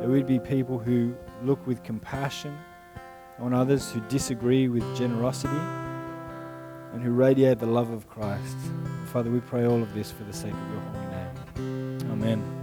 That 0.00 0.08
we'd 0.08 0.26
be 0.26 0.38
people 0.38 0.78
who 0.78 1.16
look 1.42 1.66
with 1.66 1.82
compassion 1.82 2.56
on 3.40 3.52
others, 3.52 3.90
who 3.90 4.00
disagree 4.08 4.68
with 4.68 4.84
generosity, 4.96 5.58
and 6.92 7.02
who 7.02 7.10
radiate 7.10 7.58
the 7.58 7.66
love 7.66 7.90
of 7.90 8.08
Christ. 8.08 8.56
Father, 9.12 9.30
we 9.30 9.40
pray 9.40 9.66
all 9.66 9.82
of 9.82 9.92
this 9.94 10.12
for 10.12 10.24
the 10.24 10.32
sake 10.32 10.52
of 10.52 10.70
your 10.70 10.80
holy 10.80 11.06
name. 11.06 12.12
Amen. 12.12 12.55